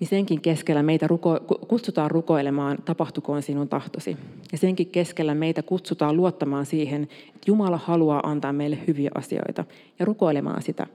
Niin 0.00 0.08
senkin 0.08 0.40
keskellä 0.40 0.82
meitä 0.82 1.06
ruko, 1.06 1.40
kutsutaan 1.68 2.10
rukoilemaan, 2.10 2.78
tapahtukoon 2.84 3.42
sinun 3.42 3.68
tahtosi. 3.68 4.16
Ja 4.52 4.58
senkin 4.58 4.86
keskellä 4.86 5.34
meitä 5.34 5.62
kutsutaan 5.62 6.16
luottamaan 6.16 6.66
siihen, 6.66 7.02
että 7.02 7.40
Jumala 7.46 7.76
haluaa 7.76 8.20
antaa 8.30 8.52
meille 8.52 8.78
hyviä 8.86 9.10
asioita 9.14 9.64
ja 9.98 10.04
rukoilemaan 10.04 10.62
sitä. 10.62 10.86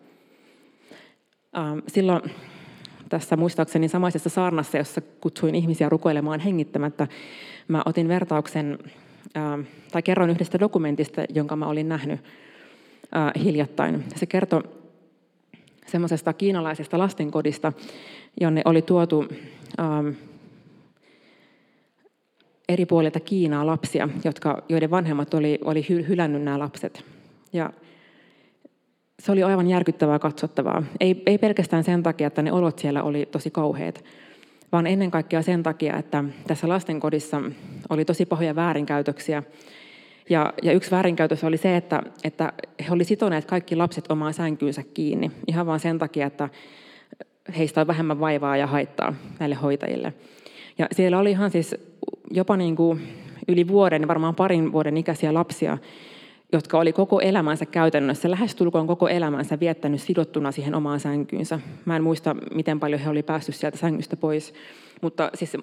Ähm, 1.58 1.80
silloin 1.88 2.22
tässä 3.14 3.38
muistaakseni 3.38 3.88
samaisessa 3.88 4.30
saarnassa, 4.30 4.78
jossa 4.78 5.02
kutsuin 5.02 5.56
ihmisiä 5.56 5.90
rukoilemaan 5.90 6.40
hengittämättä, 6.40 7.08
mä 7.68 7.82
otin 7.86 8.08
vertauksen 8.08 8.80
ähm, 9.38 9.62
tai 9.92 10.02
kerroin 10.02 10.30
yhdestä 10.30 10.60
dokumentista, 10.60 11.22
jonka 11.30 11.56
mä 11.56 11.68
olin 11.68 11.90
nähnyt 11.90 12.20
äh, 13.16 13.44
hiljattain. 13.44 14.04
Se 14.16 14.26
kertoi 14.26 14.64
semmoisesta 15.86 16.34
kiinalaisesta 16.34 16.98
lastenkodista, 16.98 17.74
jonne 18.42 18.62
oli 18.66 18.82
tuotu 18.82 19.26
ähm, 19.80 20.08
eri 22.70 22.86
puolilta 22.86 23.20
Kiinaa 23.20 23.66
lapsia, 23.66 24.10
jotka, 24.24 24.64
joiden 24.70 24.92
vanhemmat 24.92 25.34
oli, 25.34 25.60
oli 25.66 25.86
hylännyt 25.90 26.44
nämä 26.44 26.60
lapset. 26.60 27.04
Ja 27.54 27.74
se 29.20 29.32
oli 29.32 29.44
aivan 29.44 29.68
järkyttävää 29.68 30.20
katsottavaa. 30.20 30.84
Ei, 31.00 31.24
ei 31.26 31.38
pelkästään 31.38 31.84
sen 31.84 32.04
takia, 32.04 32.28
että 32.28 32.42
ne 32.42 32.52
olot 32.52 32.80
siellä 32.80 33.04
oli 33.04 33.26
tosi 33.26 33.52
kauheat, 33.52 34.04
vaan 34.72 34.88
ennen 34.88 35.12
kaikkea 35.12 35.42
sen 35.42 35.64
takia, 35.64 35.98
että 35.98 36.24
tässä 36.48 36.70
lastenkodissa 36.70 37.42
oli 37.90 38.06
tosi 38.06 38.26
pahoja 38.26 38.56
väärinkäytöksiä 38.56 39.44
ja, 40.30 40.54
ja 40.64 40.72
yksi 40.72 40.92
väärinkäytös 40.92 41.44
oli 41.44 41.58
se, 41.58 41.78
että, 41.78 42.04
että 42.24 42.54
he 42.88 42.92
olivat 42.92 43.08
sitoneet 43.08 43.46
kaikki 43.46 43.76
lapset 43.76 44.12
omaan 44.12 44.34
sänkyynsä 44.34 44.84
kiinni. 44.94 45.32
Ihan 45.48 45.66
vain 45.66 45.80
sen 45.80 46.00
takia, 46.00 46.28
että 46.28 46.50
heistä 47.58 47.82
on 47.82 47.88
vähemmän 47.88 48.20
vaivaa 48.20 48.58
ja 48.58 48.68
haittaa 48.68 49.14
näille 49.40 49.56
hoitajille. 49.56 50.14
Ja 50.78 50.88
siellä 50.92 51.20
oli 51.20 51.32
ihan 51.32 51.52
siis 51.52 51.76
jopa 52.32 52.58
niin 52.58 52.76
kuin 52.76 53.02
yli 53.48 53.68
vuoden, 53.68 54.08
varmaan 54.08 54.36
parin 54.36 54.72
vuoden 54.72 54.98
ikäisiä 54.98 55.34
lapsia, 55.34 55.78
jotka 56.54 56.80
oli 56.80 56.94
koko 56.94 57.20
elämänsä 57.20 57.66
käytännössä, 57.66 58.32
lähestulkoon 58.32 58.88
koko 58.88 59.08
elämänsä 59.08 59.60
viettänyt 59.60 60.02
sidottuna 60.02 60.52
siihen 60.52 60.76
omaan 60.76 61.00
sänkyynsä. 61.00 61.60
Mä 61.86 61.96
en 61.96 62.04
muista, 62.04 62.36
miten 62.54 62.80
paljon 62.80 63.00
he 63.00 63.10
oli 63.10 63.24
päässyt 63.24 63.56
sieltä 63.56 63.78
sängystä 63.78 64.18
pois. 64.18 64.54
Mutta 65.02 65.30
siis 65.34 65.58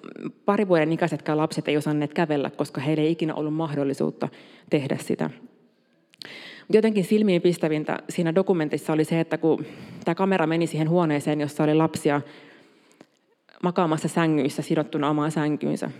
pari 0.45 0.67
vuoden 0.67 0.91
ikäisetkään 0.91 1.37
lapset 1.37 1.67
ei 1.67 1.77
osanneet 1.77 2.13
kävellä, 2.13 2.49
koska 2.49 2.81
heillä 2.81 3.03
ei 3.03 3.11
ikinä 3.11 3.35
ollut 3.35 3.53
mahdollisuutta 3.53 4.29
tehdä 4.69 4.97
sitä. 4.99 5.29
Jotenkin 6.69 7.03
silmiin 7.03 7.41
pistävintä 7.41 7.97
siinä 8.09 8.35
dokumentissa 8.35 8.93
oli 8.93 9.05
se, 9.05 9.19
että 9.19 9.37
kun 9.37 9.65
tämä 10.05 10.15
kamera 10.15 10.47
meni 10.47 10.67
siihen 10.67 10.89
huoneeseen, 10.89 11.41
jossa 11.41 11.63
oli 11.63 11.73
lapsia 11.73 12.21
makaamassa 13.63 14.07
sängyissä 14.07 14.61
sidottuna 14.61 15.09
omaan 15.09 15.31
sänkyynsä, 15.31 15.91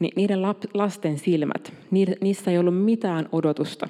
niin 0.00 0.12
niiden 0.16 0.42
lasten 0.74 1.18
silmät, 1.18 1.72
niissä 2.20 2.50
ei 2.50 2.58
ollut 2.58 2.84
mitään 2.84 3.28
odotusta. 3.32 3.88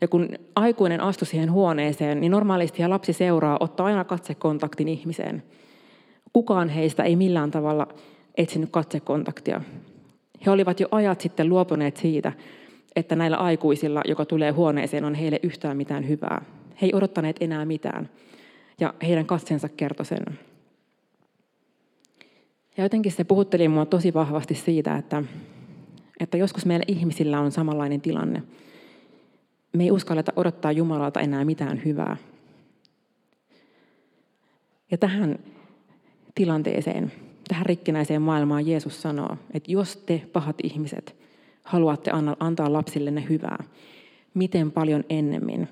Ja 0.00 0.08
kun 0.08 0.28
aikuinen 0.54 1.00
astui 1.00 1.26
siihen 1.26 1.52
huoneeseen, 1.52 2.20
niin 2.20 2.30
normaalisti 2.30 2.82
ja 2.82 2.90
lapsi 2.90 3.12
seuraa, 3.12 3.56
ottaa 3.60 3.86
aina 3.86 4.04
katsekontaktin 4.04 4.88
ihmiseen. 4.88 5.42
Kukaan 6.32 6.68
heistä 6.68 7.02
ei 7.02 7.16
millään 7.16 7.50
tavalla 7.50 7.88
etsinyt 8.36 8.70
katsekontaktia. 8.70 9.60
He 10.46 10.50
olivat 10.50 10.80
jo 10.80 10.88
ajat 10.90 11.20
sitten 11.20 11.48
luopuneet 11.48 11.96
siitä, 11.96 12.32
että 12.96 13.16
näillä 13.16 13.36
aikuisilla, 13.36 14.02
joka 14.08 14.24
tulee 14.24 14.50
huoneeseen, 14.50 15.04
on 15.04 15.14
heille 15.14 15.40
yhtään 15.42 15.76
mitään 15.76 16.08
hyvää. 16.08 16.44
He 16.82 16.86
ei 16.86 16.94
odottaneet 16.94 17.36
enää 17.40 17.64
mitään. 17.64 18.08
Ja 18.80 18.94
heidän 19.02 19.26
katsensa 19.26 19.68
kertoi 19.68 20.06
sen. 20.06 20.38
Ja 22.76 22.82
jotenkin 22.84 23.12
se 23.12 23.24
puhutteli 23.24 23.68
mua 23.68 23.86
tosi 23.86 24.14
vahvasti 24.14 24.54
siitä, 24.54 24.96
että, 24.96 25.22
että 26.20 26.36
joskus 26.36 26.66
meillä 26.66 26.84
ihmisillä 26.88 27.40
on 27.40 27.52
samanlainen 27.52 28.00
tilanne. 28.00 28.42
Me 29.72 29.84
ei 29.84 29.90
uskalleta 29.90 30.32
odottaa 30.36 30.72
Jumalalta 30.72 31.20
enää 31.20 31.44
mitään 31.44 31.84
hyvää. 31.84 32.16
Ja 34.90 34.98
tähän 34.98 35.38
tilanteeseen, 36.34 37.12
tähän 37.48 37.66
rikkinäiseen 37.66 38.22
maailmaan 38.22 38.66
Jeesus 38.66 39.02
sanoo, 39.02 39.36
että 39.54 39.72
jos 39.72 39.96
te 39.96 40.22
pahat 40.32 40.56
ihmiset 40.62 41.16
haluatte 41.64 42.10
antaa 42.40 42.72
lapsillenne 42.72 43.24
hyvää, 43.28 43.64
miten 44.34 44.72
paljon 44.72 45.04
ennemmin 45.10 45.68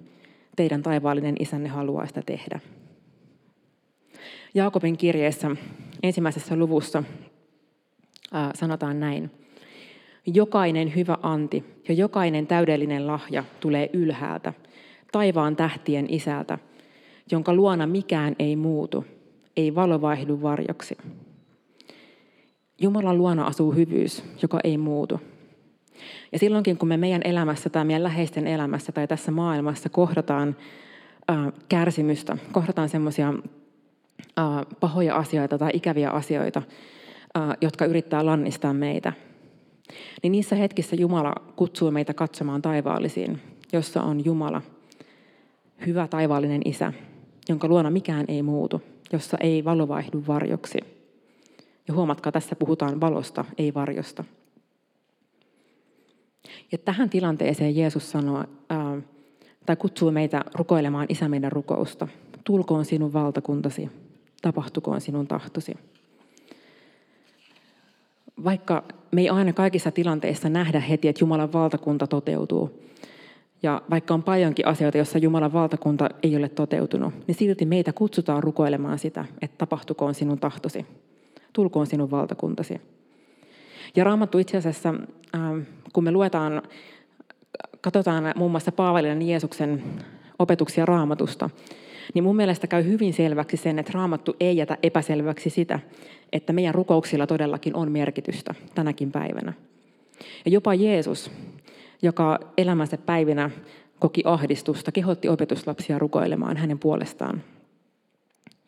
teidän 0.56 0.82
taivaallinen 0.82 1.36
isänne 1.40 1.68
haluaa 1.68 2.06
sitä 2.06 2.22
tehdä. 2.26 2.60
Jaakobin 4.54 4.96
kirjeessä 4.96 5.50
ensimmäisessä 6.04 6.56
luvussa 6.56 7.02
sanotaan 8.54 9.00
näin. 9.00 9.30
Jokainen 10.26 10.94
hyvä 10.94 11.18
anti 11.22 11.64
ja 11.88 11.94
jokainen 11.94 12.46
täydellinen 12.46 13.06
lahja 13.06 13.44
tulee 13.60 13.90
ylhäältä, 13.92 14.52
taivaan 15.12 15.56
tähtien 15.56 16.06
isältä, 16.08 16.58
jonka 17.30 17.54
luona 17.54 17.86
mikään 17.86 18.36
ei 18.38 18.56
muutu, 18.56 19.04
ei 19.56 19.74
valo 19.74 20.00
vaihdu 20.00 20.42
varjoksi. 20.42 20.98
Jumalan 22.80 23.18
luona 23.18 23.44
asuu 23.46 23.72
hyvyys, 23.72 24.24
joka 24.42 24.60
ei 24.64 24.78
muutu. 24.78 25.20
Ja 26.32 26.38
silloinkin, 26.38 26.78
kun 26.78 26.88
me 26.88 26.96
meidän 26.96 27.22
elämässä 27.24 27.70
tai 27.70 27.84
meidän 27.84 28.02
läheisten 28.02 28.46
elämässä 28.46 28.92
tai 28.92 29.08
tässä 29.08 29.30
maailmassa 29.30 29.88
kohdataan 29.88 30.56
kärsimystä, 31.68 32.36
kohdataan 32.52 32.88
semmoisia 32.88 33.34
pahoja 34.80 35.16
asioita 35.16 35.58
tai 35.58 35.70
ikäviä 35.74 36.10
asioita, 36.10 36.62
jotka 37.60 37.84
yrittää 37.84 38.26
lannistaa 38.26 38.74
meitä, 38.74 39.12
niin 40.22 40.32
niissä 40.32 40.56
hetkissä 40.56 40.96
Jumala 40.96 41.34
kutsuu 41.56 41.90
meitä 41.90 42.14
katsomaan 42.14 42.62
taivaallisiin, 42.62 43.40
jossa 43.72 44.02
on 44.02 44.24
Jumala, 44.24 44.62
hyvä 45.86 46.08
taivaallinen 46.08 46.62
isä, 46.64 46.92
jonka 47.48 47.68
luona 47.68 47.90
mikään 47.90 48.24
ei 48.28 48.42
muutu, 48.42 48.82
jossa 49.12 49.36
ei 49.40 49.64
valo 49.64 49.88
vaihdu 49.88 50.24
varjoksi. 50.28 50.78
Ja 51.88 51.94
huomatkaa, 51.94 52.32
tässä 52.32 52.56
puhutaan 52.56 53.00
valosta, 53.00 53.44
ei 53.58 53.74
varjosta. 53.74 54.24
Ja 56.72 56.78
tähän 56.78 57.10
tilanteeseen 57.10 57.76
Jeesus 57.76 58.10
sanoo, 58.10 58.44
ää, 58.68 59.00
tai 59.66 59.76
kutsuu 59.76 60.10
meitä 60.10 60.44
rukoilemaan 60.54 61.06
Isä 61.08 61.28
meidän 61.28 61.52
rukousta. 61.52 62.08
Tulkoon 62.44 62.84
sinun 62.84 63.12
valtakuntasi, 63.12 63.90
tapahtukoon 64.44 65.00
sinun 65.00 65.26
tahtosi. 65.26 65.74
Vaikka 68.44 68.84
me 69.12 69.20
ei 69.20 69.28
aina 69.28 69.52
kaikissa 69.52 69.90
tilanteissa 69.90 70.48
nähdä 70.48 70.80
heti, 70.80 71.08
että 71.08 71.22
Jumalan 71.24 71.52
valtakunta 71.52 72.06
toteutuu, 72.06 72.84
Ja 73.64 73.82
vaikka 73.90 74.14
on 74.14 74.22
paljonkin 74.22 74.66
asioita, 74.66 74.98
joissa 74.98 75.18
Jumalan 75.18 75.52
valtakunta 75.52 76.08
ei 76.22 76.36
ole 76.36 76.48
toteutunut, 76.48 77.14
niin 77.26 77.34
silti 77.34 77.64
meitä 77.64 77.92
kutsutaan 77.92 78.42
rukoilemaan 78.42 78.98
sitä, 78.98 79.24
että 79.42 79.58
tapahtukoon 79.58 80.14
sinun 80.14 80.38
tahtosi. 80.38 80.86
Tulkoon 81.52 81.86
sinun 81.86 82.10
valtakuntasi. 82.10 82.80
Ja 83.96 84.04
Raamattu 84.04 84.38
itse 84.38 84.56
asiassa, 84.56 84.94
ähm, 85.34 85.60
kun 85.92 86.04
me 86.04 86.10
luetaan, 86.10 86.62
katsotaan 87.80 88.32
muun 88.36 88.50
muassa 88.50 88.72
Paavalin 88.72 89.20
ja 89.22 89.28
Jeesuksen 89.28 89.82
opetuksia 90.38 90.86
raamatusta, 90.86 91.50
niin 92.14 92.24
mun 92.24 92.36
mielestä 92.36 92.66
käy 92.66 92.84
hyvin 92.84 93.12
selväksi 93.12 93.56
sen, 93.56 93.78
että 93.78 93.92
raamattu 93.94 94.36
ei 94.40 94.56
jätä 94.56 94.78
epäselväksi 94.82 95.50
sitä, 95.50 95.80
että 96.32 96.52
meidän 96.52 96.74
rukouksilla 96.74 97.26
todellakin 97.26 97.76
on 97.76 97.92
merkitystä 97.92 98.54
tänäkin 98.74 99.12
päivänä. 99.12 99.52
Ja 100.44 100.50
jopa 100.50 100.74
Jeesus, 100.74 101.30
joka 102.02 102.38
elämänsä 102.58 102.98
päivinä 102.98 103.50
koki 103.98 104.22
ahdistusta, 104.24 104.92
kehotti 104.92 105.28
opetuslapsia 105.28 105.98
rukoilemaan 105.98 106.56
hänen 106.56 106.78
puolestaan. 106.78 107.42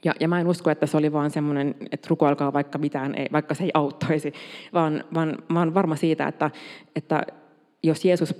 Ja, 0.04 0.14
ja 0.20 0.28
mä 0.28 0.40
en 0.40 0.46
usko, 0.46 0.70
että 0.70 0.86
se 0.86 0.96
oli 0.96 1.12
vaan 1.12 1.30
semmoinen, 1.30 1.74
että 1.92 2.06
rukoilkaa 2.10 2.52
vaikka 2.52 2.78
mitään, 2.78 3.14
ei, 3.14 3.28
vaikka 3.32 3.54
se 3.54 3.64
ei 3.64 3.70
auttaisi, 3.74 4.32
vaan, 4.72 5.04
vaan 5.14 5.38
mä 5.48 5.60
olen 5.60 5.74
varma 5.74 5.96
siitä, 5.96 6.28
että, 6.28 6.50
että 6.96 7.22
jos 7.82 8.04
Jeesus 8.04 8.34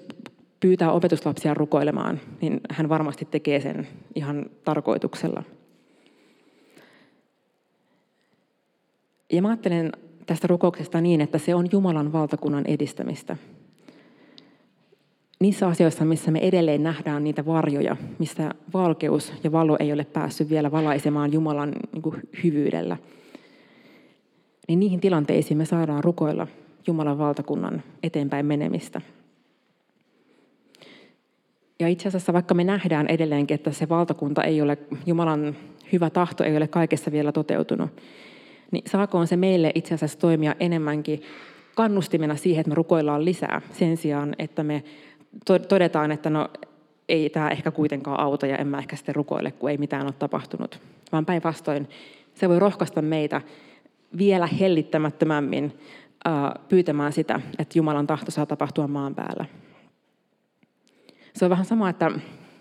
pyytää 0.61 0.93
opetuslapsia 0.93 1.55
rukoilemaan, 1.55 2.21
niin 2.41 2.61
hän 2.71 2.89
varmasti 2.89 3.25
tekee 3.25 3.61
sen 3.61 3.89
ihan 4.15 4.47
tarkoituksella. 4.65 5.43
Ja 9.33 9.43
mä 9.43 9.49
ajattelen 9.49 9.93
tästä 10.27 10.47
rukouksesta 10.47 11.01
niin, 11.01 11.21
että 11.21 11.39
se 11.39 11.55
on 11.55 11.69
Jumalan 11.73 12.13
valtakunnan 12.13 12.67
edistämistä. 12.67 13.37
Niissä 15.41 15.67
asioissa, 15.67 16.05
missä 16.05 16.31
me 16.31 16.39
edelleen 16.39 16.83
nähdään 16.83 17.25
niitä 17.25 17.47
varjoja, 17.47 17.97
missä 18.19 18.51
valkeus 18.75 19.33
ja 19.45 19.53
valo 19.53 19.77
ei 19.81 19.93
ole 19.93 20.05
päässyt 20.05 20.51
vielä 20.51 20.73
valaisemaan 20.73 21.33
Jumalan 21.33 21.73
niin 21.93 22.23
hyvyydellä, 22.45 22.97
niin 24.69 24.81
niihin 24.81 25.01
tilanteisiin 25.01 25.59
me 25.59 25.65
saadaan 25.65 26.05
rukoilla 26.05 26.47
Jumalan 26.87 27.19
valtakunnan 27.19 27.83
eteenpäin 28.03 28.47
menemistä– 28.47 29.01
ja 31.81 31.89
itse 31.89 32.09
asiassa 32.09 32.33
vaikka 32.33 32.55
me 32.55 32.65
nähdään 32.65 33.07
edelleenkin, 33.07 33.55
että 33.55 33.71
se 33.71 33.89
valtakunta 33.89 34.45
ei 34.45 34.63
ole, 34.63 34.79
Jumalan 35.07 35.57
hyvä 35.93 36.11
tahto 36.11 36.45
ei 36.45 36.57
ole 36.57 36.69
kaikessa 36.69 37.13
vielä 37.13 37.33
toteutunut, 37.33 37.91
niin 38.71 38.85
saakoon 38.87 39.27
se 39.27 39.37
meille 39.37 39.73
itse 39.75 39.95
asiassa 39.95 40.19
toimia 40.19 40.55
enemmänkin 40.61 41.23
kannustimena 41.75 42.37
siihen, 42.37 42.61
että 42.61 42.69
me 42.69 42.75
rukoillaan 42.75 43.25
lisää 43.25 43.61
sen 43.73 43.97
sijaan, 43.97 44.35
että 44.39 44.63
me 44.63 44.85
todetaan, 45.69 46.13
että 46.13 46.31
no 46.31 46.49
ei 47.09 47.31
tämä 47.31 47.49
ehkä 47.49 47.71
kuitenkaan 47.71 48.21
auta 48.21 48.47
ja 48.47 48.57
en 48.57 48.67
mä 48.67 48.79
ehkä 48.79 48.97
sitten 48.97 49.15
rukoile, 49.15 49.51
kun 49.51 49.71
ei 49.71 49.79
mitään 49.79 50.07
ole 50.07 50.15
tapahtunut. 50.19 50.81
Vaan 51.13 51.27
päinvastoin 51.27 51.89
se 52.35 52.49
voi 52.49 52.59
rohkaista 52.59 53.03
meitä 53.03 53.41
vielä 54.19 54.47
hellittämättömämmin 54.47 55.73
pyytämään 56.69 57.13
sitä, 57.13 57.41
että 57.59 57.79
Jumalan 57.79 58.07
tahto 58.07 58.31
saa 58.31 58.47
tapahtua 58.47 58.89
maan 58.89 59.15
päällä. 59.15 59.45
Se 61.37 61.45
on 61.45 61.51
vähän 61.51 61.65
sama, 61.65 61.89
että 61.89 62.11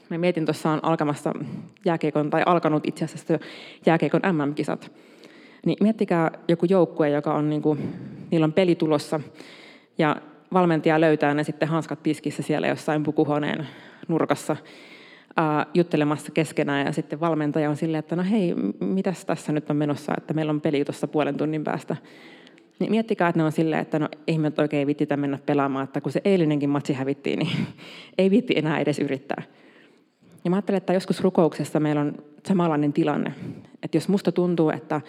mä 0.09 0.17
mietin, 0.17 0.45
tuossa 0.45 0.69
on 0.69 0.79
alkamassa 0.83 1.33
jääkeikon, 1.85 2.29
tai 2.29 2.43
alkanut 2.45 2.87
itse 2.87 3.05
asiassa 3.05 3.39
jääkeikon 3.85 4.21
MM-kisat. 4.31 4.91
Niin 5.65 5.77
miettikää 5.81 6.31
joku 6.47 6.65
joukkue, 6.69 7.09
joka 7.09 7.33
on, 7.33 7.49
niin 7.49 7.61
kuin, 7.61 7.93
niillä 8.31 8.43
on 8.43 8.53
peli 8.53 8.75
tulossa, 8.75 9.19
ja 9.97 10.15
valmentaja 10.53 11.01
löytää 11.01 11.33
ne 11.33 11.43
sitten 11.43 11.67
hanskat 11.67 12.03
tiskissä 12.03 12.43
siellä 12.43 12.67
jossain 12.67 13.03
pukuhuoneen 13.03 13.67
nurkassa 14.07 14.55
ää, 15.37 15.65
juttelemassa 15.73 16.31
keskenään, 16.31 16.85
ja 16.85 16.91
sitten 16.91 17.19
valmentaja 17.19 17.69
on 17.69 17.75
silleen, 17.75 17.99
että 17.99 18.15
no 18.15 18.23
hei, 18.31 18.55
mitäs 18.79 19.25
tässä 19.25 19.51
nyt 19.51 19.69
on 19.69 19.75
menossa, 19.75 20.13
että 20.17 20.33
meillä 20.33 20.49
on 20.49 20.61
peli 20.61 20.85
tuossa 20.85 21.07
puolen 21.07 21.37
tunnin 21.37 21.63
päästä. 21.63 21.95
Niin 22.79 22.91
miettikää, 22.91 23.29
että 23.29 23.39
ne 23.39 23.43
on 23.43 23.51
silleen, 23.51 23.81
että 23.81 23.99
no 23.99 24.09
ei 24.27 24.37
me 24.37 24.51
oikein 24.57 24.87
vittitä 24.87 25.17
mennä 25.17 25.39
pelaamaan, 25.45 25.83
että 25.83 26.01
kun 26.01 26.11
se 26.11 26.21
eilinenkin 26.25 26.69
matsi 26.69 26.93
hävittiin, 26.93 27.39
niin 27.39 27.51
ei 28.17 28.31
vitti 28.31 28.53
enää 28.57 28.79
edes 28.79 28.99
yrittää. 28.99 29.43
Ja 30.43 30.49
mä 30.49 30.55
ajattelen, 30.55 30.77
että 30.77 30.93
joskus 30.93 31.21
rukouksessa 31.21 31.79
meillä 31.79 32.01
on 32.01 32.13
samanlainen 32.47 32.93
tilanne. 32.93 33.33
Että 33.83 33.97
jos 33.97 34.07
musta 34.07 34.31
tuntuu, 34.31 34.69
että, 34.69 35.01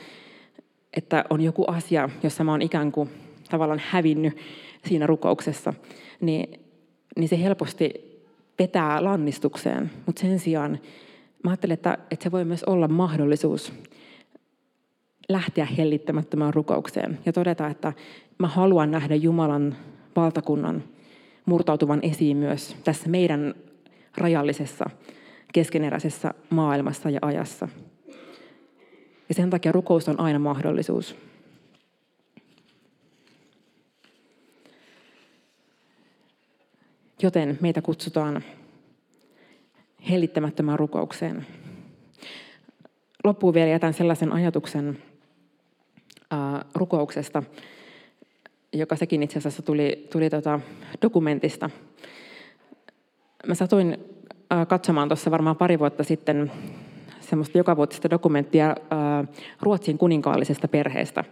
että 0.97 1.25
on 1.31 1.41
joku 1.41 1.65
asia, 1.69 2.09
jossa 2.23 2.45
mä 2.45 2.51
oon 2.51 2.63
ikään 2.63 2.93
kuin 2.93 3.11
tavallaan 3.51 3.83
hävinnyt 3.89 4.37
siinä 4.85 5.07
rukouksessa, 5.07 5.75
niin, 6.21 6.61
niin 7.17 7.29
se 7.29 7.43
helposti 7.43 7.93
petää 8.57 9.05
lannistukseen. 9.05 9.91
Mutta 10.07 10.21
sen 10.21 10.39
sijaan 10.39 10.79
mä 11.45 11.51
ajattelen, 11.51 11.75
että, 11.75 11.99
että 12.11 12.25
se 12.25 12.33
voi 12.33 12.45
myös 12.45 12.65
olla 12.65 12.89
mahdollisuus 12.89 13.73
lähteä 15.29 15.65
hellittämättömään 15.65 16.55
rukoukseen 16.55 17.19
ja 17.27 17.33
todeta, 17.33 17.69
että 17.69 17.93
mä 18.39 18.49
haluan 18.49 18.91
nähdä 18.91 19.15
Jumalan 19.15 19.77
valtakunnan 20.17 20.83
murtautuvan 21.47 22.01
esiin 22.03 22.37
myös 22.37 22.77
tässä 22.85 23.09
meidän 23.09 23.55
rajallisessa, 24.17 24.91
keskeneräisessä 25.53 26.35
maailmassa 26.51 27.11
ja 27.11 27.19
ajassa. 27.23 27.69
Ja 29.29 29.35
sen 29.35 29.51
takia 29.51 29.73
rukous 29.73 30.09
on 30.09 30.21
aina 30.21 30.39
mahdollisuus. 30.39 31.17
Joten 37.23 37.59
meitä 37.61 37.83
kutsutaan 37.83 38.43
hellittämättömään 40.11 40.79
rukoukseen. 40.79 41.47
Loppuun 43.25 43.55
vielä 43.55 43.71
jätän 43.71 43.95
sellaisen 43.95 44.33
ajatuksen, 44.33 44.99
rukouksesta, 46.75 47.43
joka 48.73 48.97
sekin 48.97 49.23
itse 49.23 49.39
asiassa 49.39 49.63
tuli, 49.63 50.09
tuli 50.13 50.31
tota 50.31 50.61
dokumentista. 51.03 51.71
Mä 53.47 53.55
satuin 53.55 53.99
katsomaan 54.69 55.09
tuossa 55.09 55.31
varmaan 55.31 55.57
pari 55.57 55.79
vuotta 55.79 56.05
sitten 56.05 56.53
semmoista 57.21 57.59
jokavuotista 57.59 58.11
dokumenttia 58.11 58.77
Ruotsin 59.63 59.99
kuninkaallisesta 59.99 60.69
perheestä. 60.69 61.25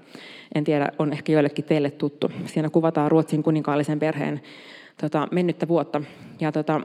En 0.54 0.64
tiedä, 0.64 0.88
on 0.98 1.12
ehkä 1.12 1.32
joillekin 1.32 1.64
teille 1.64 1.90
tuttu. 1.90 2.32
Siinä 2.46 2.70
kuvataan 2.70 3.10
Ruotsin 3.10 3.42
kuninkaallisen 3.42 3.98
perheen 3.98 4.40
tota, 5.00 5.28
mennyttä 5.30 5.68
vuotta. 5.68 6.02
Ja 6.40 6.52
tota, 6.52 6.80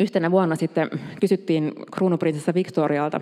yhtenä 0.00 0.30
vuonna 0.30 0.56
sitten 0.56 0.90
kysyttiin 1.20 1.72
kruunuprinsessa 1.90 2.54
Victorialta, 2.54 3.20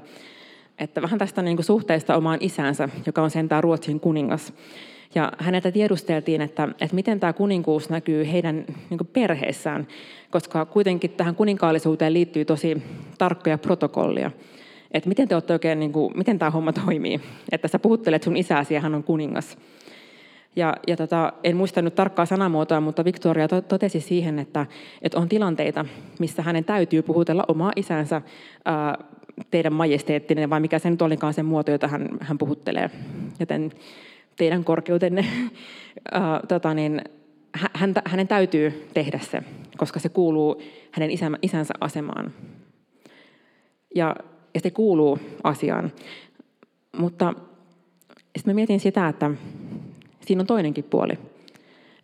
että 0.81 1.03
vähän 1.03 1.19
tästä 1.19 1.43
niin 1.43 1.57
kuin 1.57 1.65
suhteesta 1.65 2.17
omaan 2.17 2.39
isänsä, 2.41 2.89
joka 3.07 3.23
on 3.23 3.31
sentään 3.31 3.63
Ruotsin 3.63 4.01
kuningas. 4.01 4.53
Ja 5.15 5.33
häneltä 5.39 5.73
tiedusteltiin, 5.73 6.41
että, 6.41 6.69
että 6.81 6.95
miten 6.95 7.21
tämä 7.21 7.33
kuninkuus 7.33 7.91
näkyy 7.91 8.33
heidän 8.33 8.65
niin 8.91 9.09
perheessään, 9.13 9.87
koska 10.31 10.65
kuitenkin 10.65 11.11
tähän 11.11 11.35
kuninkaallisuuteen 11.35 12.13
liittyy 12.13 12.45
tosi 12.45 12.83
tarkkoja 13.19 13.59
protokollia. 13.59 14.31
Että 14.93 15.09
miten 15.09 15.29
te 15.29 15.35
oikein, 15.53 15.81
niin 15.81 15.93
kuin, 15.93 16.13
miten 16.17 16.39
tämä 16.39 16.51
homma 16.51 16.73
toimii, 16.73 17.21
että 17.53 17.69
sä 17.69 17.79
puhuttelet 17.79 18.23
sun 18.23 18.37
isääsi 18.37 18.75
ja 18.75 18.81
hän 18.81 18.95
on 18.95 19.05
kuningas. 19.05 19.59
Ja, 20.57 20.75
ja 20.87 20.97
tota, 20.97 21.33
en 21.45 21.57
muista 21.57 21.83
nyt 21.83 21.95
tarkkaa 21.95 22.27
sanamuotoa, 22.27 22.81
mutta 22.81 23.05
Victoria 23.05 23.49
to, 23.49 23.61
totesi 23.61 24.01
siihen, 24.01 24.39
että, 24.39 24.67
että 25.03 25.19
on 25.19 25.29
tilanteita, 25.29 25.85
missä 26.19 26.43
hänen 26.43 26.65
täytyy 26.65 27.03
puhutella 27.03 27.45
omaa 27.49 27.73
isänsä 27.77 28.23
ää, 28.65 28.99
teidän 29.51 29.73
majesteettinen, 29.73 30.51
vai 30.51 30.61
mikä 30.61 30.79
se 30.79 30.91
nyt 30.91 31.03
olikaan 31.03 31.35
sen 31.35 31.45
muoto, 31.45 31.71
jota 31.71 31.89
hän, 31.89 32.09
hän 32.21 32.39
puhuttelee. 32.39 32.91
Joten 33.41 33.71
teidän 34.37 34.65
korkeutenne, 34.65 35.25
ää, 36.13 36.41
tota 36.49 36.75
niin, 36.75 37.03
hän, 37.75 37.95
hänen 38.05 38.29
täytyy 38.29 38.89
tehdä 38.95 39.19
se, 39.19 39.43
koska 39.77 40.01
se 40.01 40.09
kuuluu 40.09 40.63
hänen 40.91 41.11
isä, 41.11 41.31
isänsä 41.43 41.75
asemaan. 41.81 42.33
Ja, 43.95 44.17
ja 44.55 44.61
se 44.61 44.71
kuuluu 44.71 45.19
asiaan. 45.45 45.93
Mutta 46.99 47.35
sitten 48.37 48.53
mä 48.53 48.55
mietin 48.55 48.81
sitä, 48.81 49.09
että 49.09 49.31
siinä 50.21 50.41
on 50.41 50.47
toinenkin 50.47 50.85
puoli. 50.85 51.19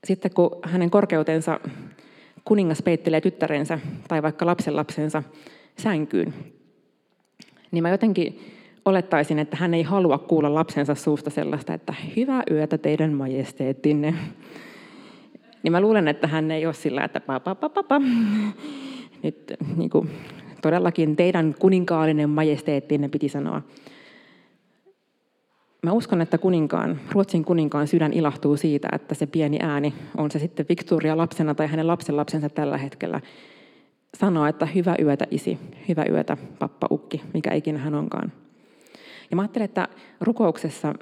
Sitten 0.04 0.30
kun 0.34 0.50
hänen 0.62 0.90
korkeutensa 0.90 1.60
kuningas 2.44 2.82
peittelee 2.82 3.20
tyttärensä 3.20 3.78
tai 4.08 4.22
vaikka 4.22 4.46
lapsenlapsensa 4.46 5.22
sänkyyn, 5.78 6.34
niin 7.70 7.82
mä 7.82 7.90
jotenkin 7.90 8.40
olettaisin, 8.84 9.38
että 9.38 9.56
hän 9.56 9.74
ei 9.74 9.82
halua 9.82 10.18
kuulla 10.18 10.54
lapsensa 10.54 10.94
suusta 10.94 11.30
sellaista, 11.30 11.74
että 11.74 11.94
hyvää 12.16 12.42
yötä 12.50 12.78
teidän 12.78 13.12
majesteettinne. 13.12 14.14
Niin 15.62 15.72
mä 15.72 15.80
luulen, 15.80 16.08
että 16.08 16.26
hän 16.26 16.50
ei 16.50 16.66
ole 16.66 16.74
sillä, 16.74 17.04
että 17.04 17.20
pa, 17.20 17.40
pa, 17.40 17.54
pa, 17.54 17.68
pa. 17.68 18.00
Nyt 19.22 19.52
niin 19.76 19.90
kuin, 19.90 20.10
todellakin 20.62 21.16
teidän 21.16 21.54
kuninkaallinen 21.58 22.30
majesteettinne 22.30 23.08
piti 23.08 23.28
sanoa. 23.28 23.62
Mä 25.82 25.92
uskon, 25.92 26.20
että 26.20 26.38
kuninkaan, 26.38 27.00
Ruotsin 27.12 27.44
kuninkaan 27.44 27.88
sydän 27.88 28.12
ilahtuu 28.12 28.56
siitä, 28.56 28.88
että 28.92 29.14
se 29.14 29.26
pieni 29.26 29.58
ääni, 29.62 29.94
on 30.16 30.30
se 30.30 30.38
sitten 30.38 30.66
Victoria 30.68 31.16
lapsena 31.16 31.54
tai 31.54 31.66
hänen 31.66 31.86
lapsenlapsensa 31.86 32.48
tällä 32.48 32.78
hetkellä, 32.78 33.20
sanoo, 34.14 34.46
että 34.46 34.66
hyvä 34.66 34.96
yötä 35.02 35.26
isi, 35.30 35.58
hyvä 35.88 36.04
yötä 36.10 36.36
pappa 36.58 36.86
ukki, 36.90 37.22
mikä 37.34 37.54
ikinä 37.54 37.78
hän 37.78 37.94
onkaan. 37.94 38.32
Ja 39.30 39.36
mä 39.36 39.42
ajattelen, 39.42 39.64
että 39.64 39.88
rukouksessa 40.20 40.94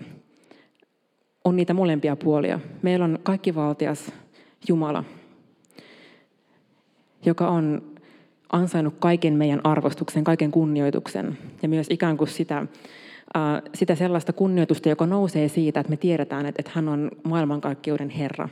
on 1.45 1.57
niitä 1.57 1.75
molempia 1.75 2.17
puolia. 2.17 2.61
Meillä 2.83 3.05
on 3.05 3.19
kaikkivaltias 3.23 4.13
Jumala, 4.69 5.05
joka 7.27 7.49
on 7.49 7.83
ansainnut 8.53 8.95
kaiken 8.99 9.35
meidän 9.35 9.61
arvostuksen, 9.65 10.25
kaiken 10.25 10.51
kunnioituksen 10.51 11.39
ja 11.63 11.69
myös 11.69 11.87
ikään 11.91 12.17
kuin 12.17 12.29
sitä, 12.29 12.67
sitä 13.75 13.95
sellaista 13.95 14.33
kunnioitusta, 14.33 14.89
joka 14.89 15.07
nousee 15.07 15.49
siitä, 15.49 15.81
että 15.81 15.91
me 15.91 15.97
tiedetään, 15.97 16.47
että, 16.47 16.61
että 16.61 16.73
hän 16.75 16.89
on 16.89 17.11
maailmankaikkeuden 17.25 18.11
Herra. 18.11 18.49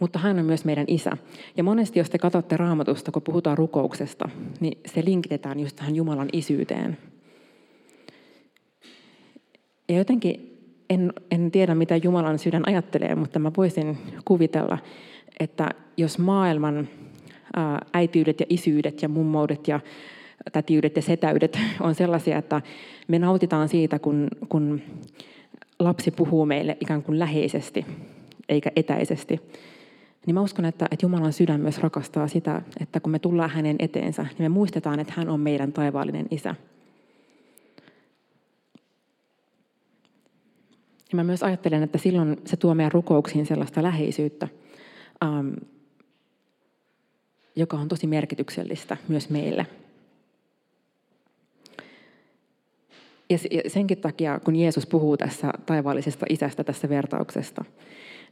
Mutta 0.00 0.18
hän 0.18 0.38
on 0.38 0.44
myös 0.44 0.64
meidän 0.64 0.84
isä. 0.88 1.10
Ja 1.56 1.64
monesti, 1.64 1.98
jos 1.98 2.10
te 2.10 2.18
katsotte 2.18 2.56
raamatusta, 2.56 3.12
kun 3.12 3.22
puhutaan 3.22 3.58
rukouksesta, 3.58 4.28
niin 4.60 4.78
se 4.86 5.04
linkitetään 5.04 5.60
just 5.60 5.76
tähän 5.76 5.96
Jumalan 5.96 6.28
isyyteen. 6.32 6.98
Ja 9.88 9.96
jotenkin 9.96 10.58
en, 10.90 11.12
en 11.30 11.50
tiedä, 11.50 11.74
mitä 11.74 11.96
Jumalan 11.96 12.38
sydän 12.38 12.68
ajattelee, 12.68 13.14
mutta 13.14 13.38
mä 13.38 13.50
voisin 13.56 13.98
kuvitella, 14.24 14.78
että 15.40 15.70
jos 15.96 16.18
maailman 16.18 16.88
äitiydet 17.92 18.40
ja 18.40 18.46
isyydet 18.48 19.02
ja 19.02 19.08
mummoudet 19.08 19.68
ja 19.68 19.80
tätiydet 20.52 20.96
ja 20.96 21.02
setäydet 21.02 21.58
on 21.80 21.94
sellaisia, 21.94 22.38
että 22.38 22.62
me 23.08 23.18
nautitaan 23.18 23.68
siitä, 23.68 23.98
kun, 23.98 24.28
kun 24.48 24.82
lapsi 25.78 26.10
puhuu 26.10 26.46
meille 26.46 26.76
ikään 26.80 27.02
kuin 27.02 27.18
läheisesti 27.18 27.86
eikä 28.48 28.72
etäisesti. 28.76 29.40
Niin 30.26 30.34
mä 30.34 30.40
uskon, 30.40 30.64
että, 30.64 30.88
että 30.90 31.06
Jumalan 31.06 31.32
sydän 31.32 31.60
myös 31.60 31.78
rakastaa 31.78 32.28
sitä, 32.28 32.62
että 32.80 33.00
kun 33.00 33.12
me 33.12 33.18
tullaan 33.18 33.50
hänen 33.50 33.76
eteensä, 33.78 34.22
niin 34.22 34.42
me 34.42 34.48
muistetaan, 34.48 35.00
että 35.00 35.12
hän 35.16 35.28
on 35.28 35.40
meidän 35.40 35.72
taivaallinen 35.72 36.26
isä. 36.30 36.54
Ja 41.12 41.16
mä 41.16 41.24
myös 41.24 41.42
ajattelen, 41.42 41.82
että 41.82 41.98
silloin 41.98 42.36
se 42.44 42.56
tuo 42.56 42.74
meidän 42.74 42.92
rukouksiin 42.92 43.46
sellaista 43.46 43.82
läheisyyttä, 43.82 44.48
ähm, 45.24 45.52
joka 47.56 47.76
on 47.76 47.88
tosi 47.88 48.06
merkityksellistä 48.06 48.96
myös 49.08 49.30
meille. 49.30 49.66
Ja 53.30 53.38
senkin 53.68 53.98
takia, 53.98 54.40
kun 54.40 54.56
Jeesus 54.56 54.86
puhuu 54.86 55.16
tässä 55.16 55.52
taivaallisesta 55.66 56.26
isästä 56.28 56.64
tässä 56.64 56.88
vertauksesta, 56.88 57.64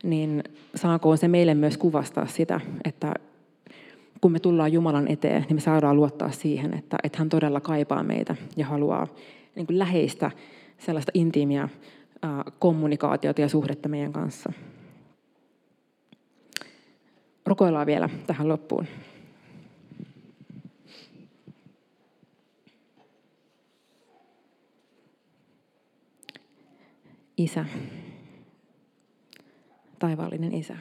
niin 0.03 0.45
saako 0.75 1.17
se 1.17 1.29
meille 1.29 1.55
myös 1.55 1.79
kuvastaa 1.79 2.27
sitä, 2.27 2.61
että 2.85 3.15
kun 4.21 4.33
me 4.33 4.41
tullaan 4.41 4.73
Jumalan 4.73 5.09
eteen, 5.09 5.43
niin 5.43 5.57
me 5.57 5.61
saadaan 5.61 5.97
luottaa 5.97 6.31
siihen, 6.31 6.75
että, 6.75 6.97
että 7.03 7.19
hän 7.19 7.29
todella 7.29 7.61
kaipaa 7.61 8.03
meitä 8.03 8.37
ja 8.57 8.67
haluaa 8.67 9.07
niin 9.55 9.67
kuin 9.67 9.79
läheistä 9.79 10.31
sellaista 10.79 11.13
intiimiä 11.15 11.69
kommunikaatiota 12.59 13.41
ja 13.41 13.49
suhdetta 13.49 13.89
meidän 13.89 14.13
kanssa. 14.13 14.53
Rukoillaan 17.47 17.87
vielä 17.87 18.09
tähän 18.27 18.49
loppuun. 18.49 18.87
Isä, 27.37 27.65
taivaallinen 29.99 30.55
Isä. 30.55 30.77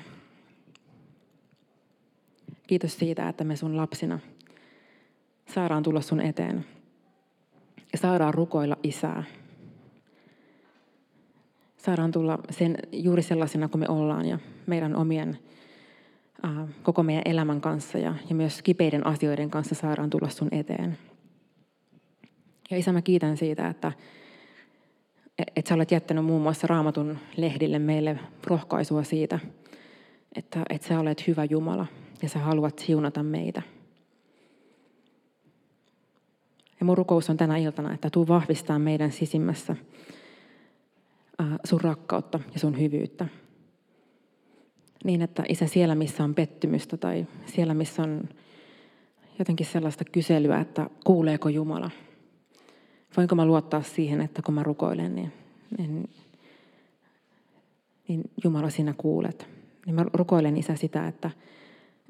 Kiitos 2.68 3.00
siitä, 3.00 3.30
että 3.30 3.44
me 3.44 3.56
sun 3.56 3.78
lapsina 3.78 4.20
saadaan 5.54 5.84
tulla 5.84 6.02
sun 6.02 6.22
eteen 6.22 6.66
ja 7.92 7.98
saadaan 7.98 8.34
rukoilla 8.34 8.78
Isää. 8.84 9.24
Saadaan 11.78 12.12
tulla 12.12 12.40
sen, 12.50 12.78
juuri 12.92 13.22
sellaisena 13.22 13.68
kuin 13.68 13.80
me 13.80 13.90
ollaan 13.90 14.26
ja 14.26 14.40
meidän 14.66 14.96
omien, 14.96 15.40
äh, 16.46 16.70
koko 16.84 17.04
meidän 17.04 17.24
elämän 17.26 17.62
kanssa 17.62 17.98
ja, 17.98 18.16
ja 18.30 18.36
myös 18.36 18.62
kipeiden 18.62 19.08
asioiden 19.08 19.50
kanssa 19.50 19.76
saadaan 19.76 20.10
tulla 20.10 20.30
sun 20.30 20.50
eteen. 20.52 20.98
Ja 22.72 22.78
Isä, 22.78 22.92
mä 22.92 23.02
kiitän 23.02 23.38
siitä, 23.38 23.68
että 23.68 23.92
että 25.38 25.69
sä 25.69 25.76
olet 25.76 25.91
jättänyt 25.91 26.26
muun 26.26 26.41
muassa 26.41 26.67
raamatun 26.67 27.17
lehdille 27.38 27.80
meille 27.80 28.19
rohkaisua 28.43 29.04
siitä, 29.04 29.39
että, 30.36 30.63
että 30.69 30.88
sä 30.88 31.00
olet 31.00 31.28
hyvä 31.28 31.45
Jumala 31.45 31.86
ja 32.21 32.30
sä 32.30 32.39
haluat 32.39 32.80
siunata 32.80 33.23
meitä. 33.23 33.62
Ja 36.80 36.86
mun 36.86 36.97
rukous 36.97 37.30
on 37.30 37.38
tänä 37.38 37.58
iltana, 37.58 37.93
että 37.93 38.10
tuu 38.10 38.28
vahvistaa 38.28 38.80
meidän 38.80 39.12
sisimmässä 39.12 39.76
sun 41.63 41.82
rakkautta 41.82 42.39
ja 42.54 42.60
sun 42.60 42.80
hyvyyttä. 42.80 43.28
Niin, 45.04 45.21
että 45.21 45.43
isä 45.50 45.67
siellä, 45.67 45.95
missä 45.95 46.23
on 46.23 46.36
pettymystä 46.36 46.97
tai 46.97 47.28
siellä, 47.45 47.73
missä 47.73 48.04
on 48.04 48.30
jotenkin 49.39 49.65
sellaista 49.65 50.06
kyselyä, 50.06 50.60
että 50.60 50.89
kuuleeko 51.04 51.50
Jumala– 51.50 51.91
Voinko 53.17 53.36
mä 53.36 53.46
luottaa 53.46 53.82
siihen, 53.82 54.22
että 54.22 54.41
kun 54.41 54.54
mä 54.54 54.63
rukoilen, 54.63 55.15
niin, 55.15 55.34
niin, 55.78 56.10
niin 58.08 58.22
Jumala 58.43 58.70
sinä 58.70 58.93
kuulet. 58.98 59.48
Niin 59.86 59.96
mä 59.96 60.06
rukoilen 60.13 60.58
Isä 60.58 60.76
sitä, 60.76 61.08
että, 61.08 61.32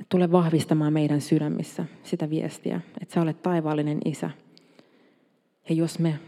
tule 0.10 0.32
vahvistamaan 0.32 0.94
meidän 0.94 1.22
sydämissä 1.22 1.86
sitä 2.04 2.30
viestiä, 2.30 2.82
että 3.02 3.14
sä 3.14 3.22
olet 3.22 3.42
taivaallinen 3.42 4.00
Isä. 4.06 4.30
Ja 5.70 5.76
jos 5.76 6.00
me 6.00 6.20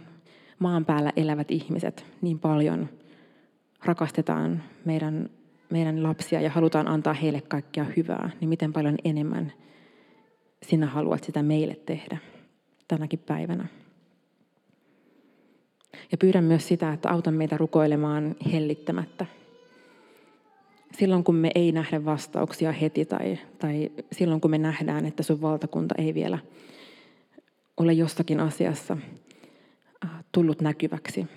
maan 0.60 0.86
päällä 0.86 1.14
elävät 1.16 1.52
ihmiset 1.52 2.06
niin 2.22 2.40
paljon 2.40 2.90
rakastetaan 3.86 4.64
meidän, 4.86 5.30
meidän 5.70 6.04
lapsia 6.04 6.42
ja 6.42 6.50
halutaan 6.50 6.88
antaa 6.88 7.14
heille 7.14 7.42
kaikkea 7.42 7.86
hyvää, 7.98 8.30
niin 8.40 8.50
miten 8.50 8.74
paljon 8.74 8.96
enemmän 9.04 9.54
sinä 10.64 10.86
haluat 10.86 11.24
sitä 11.24 11.44
meille 11.44 11.76
tehdä 11.86 12.18
tänäkin 12.88 13.20
päivänä. 13.20 13.68
Ja 16.12 16.18
pyydän 16.18 16.44
myös 16.44 16.68
sitä, 16.68 16.94
että 16.94 17.10
auta 17.10 17.32
meitä 17.32 17.58
rukoilemaan 17.58 18.36
hellittämättä. 18.52 19.26
Silloin 20.98 21.24
kun 21.24 21.36
me 21.36 21.52
ei 21.56 21.72
nähdä 21.72 22.06
vastauksia 22.06 22.72
heti 22.72 23.06
tai, 23.06 23.40
tai 23.60 23.92
silloin 24.12 24.42
kun 24.42 24.52
me 24.52 24.58
nähdään, 24.58 25.06
että 25.06 25.24
sun 25.24 25.42
valtakunta 25.42 25.96
ei 25.98 26.14
vielä 26.14 26.40
ole 27.78 27.94
jostakin 27.94 28.40
asiassa 28.40 28.98
tullut 30.32 30.62
näkyväksi, 30.62 31.28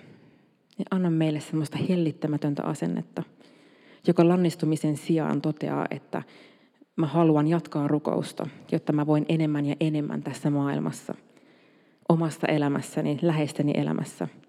niin 0.77 0.87
anna 0.91 1.09
meille 1.09 1.39
semmoista 1.39 1.77
hellittämätöntä 1.89 2.63
asennetta, 2.63 3.23
joka 4.07 4.27
lannistumisen 4.27 4.97
sijaan 4.97 5.41
toteaa, 5.41 5.85
että 5.91 6.23
mä 6.95 7.07
haluan 7.07 7.47
jatkaa 7.47 7.87
rukousta, 7.87 8.47
jotta 8.71 8.93
mä 8.93 9.07
voin 9.07 9.25
enemmän 9.29 9.65
ja 9.65 9.75
enemmän 9.79 10.23
tässä 10.23 10.49
maailmassa, 10.49 11.15
omassa 12.09 12.47
elämässäni, 12.47 13.19
läheisteni 13.21 13.73
elämässä– 13.75 14.27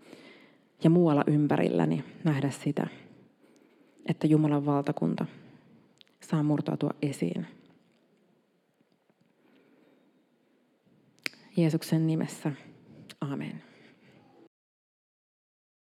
ja 0.85 0.91
muualla 0.91 1.25
ympärilläni 1.27 2.05
nähdä 2.25 2.51
sitä, 2.51 2.87
että 4.07 4.27
Jumalan 4.27 4.67
valtakunta 4.67 5.27
saa 6.21 6.43
murtautua 6.43 6.91
esiin. 7.03 7.47
Jeesuksen 11.57 12.07
nimessä. 12.07 12.53
Amen. 13.21 13.74